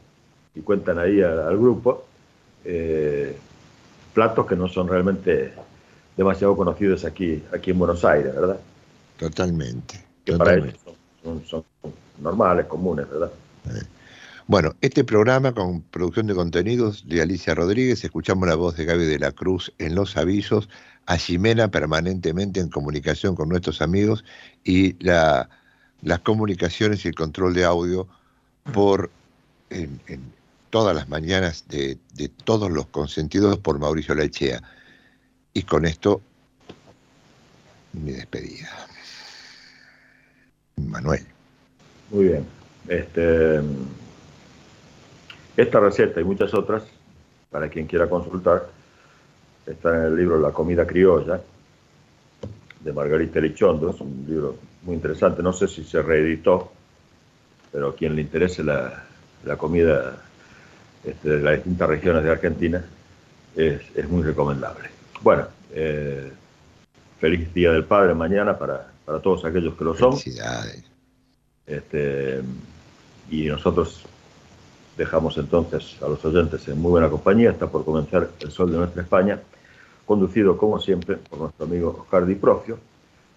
y 0.55 0.61
cuentan 0.61 0.99
ahí 0.99 1.23
al 1.23 1.57
grupo, 1.57 2.05
eh, 2.65 3.37
platos 4.13 4.47
que 4.47 4.57
no 4.57 4.69
son 4.69 4.89
realmente 4.89 5.53
demasiado 6.17 6.57
conocidos 6.57 7.05
aquí, 7.05 7.43
aquí 7.53 7.71
en 7.71 7.79
Buenos 7.79 8.05
Aires, 8.05 8.35
¿verdad? 8.35 8.59
Totalmente. 9.19 10.05
Que 10.25 10.33
para 10.33 10.51
totalmente. 10.51 10.79
ellos 10.85 10.99
son, 11.23 11.45
son- 11.47 11.65
son 11.81 11.93
normales, 12.21 12.67
comunes, 12.67 13.09
¿verdad? 13.09 13.31
Bueno, 14.47 14.75
este 14.81 15.05
programa 15.05 15.53
con 15.53 15.83
producción 15.83 16.27
de 16.27 16.35
contenidos 16.35 17.07
de 17.07 17.23
Alicia 17.23 17.55
Rodríguez, 17.55 18.05
escuchamos 18.05 18.49
la 18.49 18.55
voz 18.57 18.77
de 18.77 18.85
Gaby 18.85 19.05
de 19.05 19.19
la 19.19 19.33
Cruz 19.33 19.73
en 19.79 19.95
los 19.95 20.17
avisos, 20.17 20.69
a 21.07 21.17
Jimena 21.17 21.69
permanentemente 21.69 22.61
en 22.61 22.69
comunicación 22.69 23.35
con 23.35 23.49
nuestros 23.49 23.81
amigos 23.83 24.25
y 24.65 25.03
la- 25.05 25.49
las 26.03 26.21
comunicaciones 26.21 27.05
y 27.05 27.09
el 27.09 27.15
control 27.15 27.55
de 27.55 27.65
audio 27.65 28.09
por 28.73 29.11
en 29.71 30.01
todas 30.71 30.95
las 30.95 31.09
mañanas 31.09 31.65
de, 31.69 31.99
de 32.15 32.29
todos 32.29 32.71
los 32.71 32.87
consentidos 32.87 33.59
por 33.59 33.79
Mauricio 33.79 34.15
Lechea. 34.15 34.63
Y 35.55 35.63
con 35.63 35.85
esto, 35.85 36.23
mi 37.93 38.13
despedida. 38.13 38.71
Manuel. 40.77 41.25
Muy 42.11 42.25
bien. 42.25 42.47
Este, 42.89 43.61
esta 45.63 45.81
receta 45.81 46.21
y 46.21 46.25
muchas 46.25 46.53
otras, 46.55 46.83
para 47.51 47.69
quien 47.69 47.87
quiera 47.87 48.09
consultar, 48.09 48.69
está 49.67 49.97
en 49.97 50.05
el 50.05 50.17
libro 50.17 50.39
La 50.41 50.51
comida 50.51 50.87
criolla, 50.87 51.41
de 52.81 52.93
Margarita 52.93 53.39
Elichondo, 53.39 53.91
es 53.91 54.01
un 54.01 54.25
libro 54.29 54.57
muy 54.83 54.97
interesante, 54.97 55.43
no 55.43 55.53
sé 55.53 55.69
si 55.69 55.85
se 55.85 56.03
reeditó, 56.03 56.73
pero 57.71 57.91
a 57.91 57.95
quien 57.95 58.17
le 58.17 58.23
interese 58.23 58.65
la, 58.65 59.05
la 59.45 59.57
comida 59.57 60.17
este, 61.05 61.29
de 61.29 61.41
las 61.41 61.55
distintas 61.57 61.89
regiones 61.89 62.25
de 62.25 62.31
Argentina 62.31 62.85
es, 63.57 63.81
es 63.95 64.09
muy 64.09 64.23
recomendable. 64.23 64.91
Bueno, 65.21 65.47
eh, 65.73 66.33
feliz 67.21 67.55
Día 67.55 67.73
del 67.73 67.85
Padre 67.85 68.15
mañana 68.15 68.59
para, 68.59 68.93
para 69.05 69.21
todos 69.21 69.45
aquellos 69.45 69.75
que 69.75 69.85
lo 69.85 69.95
son. 69.95 70.19
Este, 71.65 72.43
y 73.31 73.47
nosotros 73.47 74.05
dejamos 74.97 75.39
entonces 75.39 75.97
a 76.03 76.09
los 76.09 76.25
oyentes 76.25 76.67
en 76.69 76.81
muy 76.81 76.91
buena 76.91 77.09
compañía. 77.09 77.51
Está 77.51 77.67
por 77.67 77.85
comenzar 77.85 78.31
El 78.41 78.51
Sol 78.51 78.71
de 78.71 78.79
Nuestra 78.79 79.03
España, 79.03 79.41
conducido 80.07 80.57
como 80.57 80.81
siempre 80.81 81.17
por 81.17 81.39
nuestro 81.39 81.67
amigo 81.67 81.99
Oscar 82.03 82.27
Di 82.27 82.39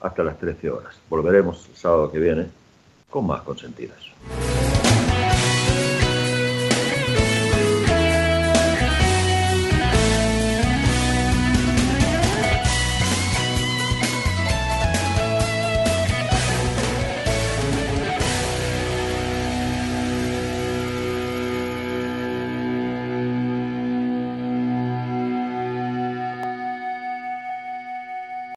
hasta 0.02 0.24
las 0.24 0.38
13 0.38 0.70
horas. 0.70 0.96
Volveremos 1.10 1.68
el 1.70 1.76
sábado 1.76 2.12
que 2.12 2.20
viene 2.20 2.48
con 3.10 3.26
más 3.28 3.42
consentidas. 3.42 3.98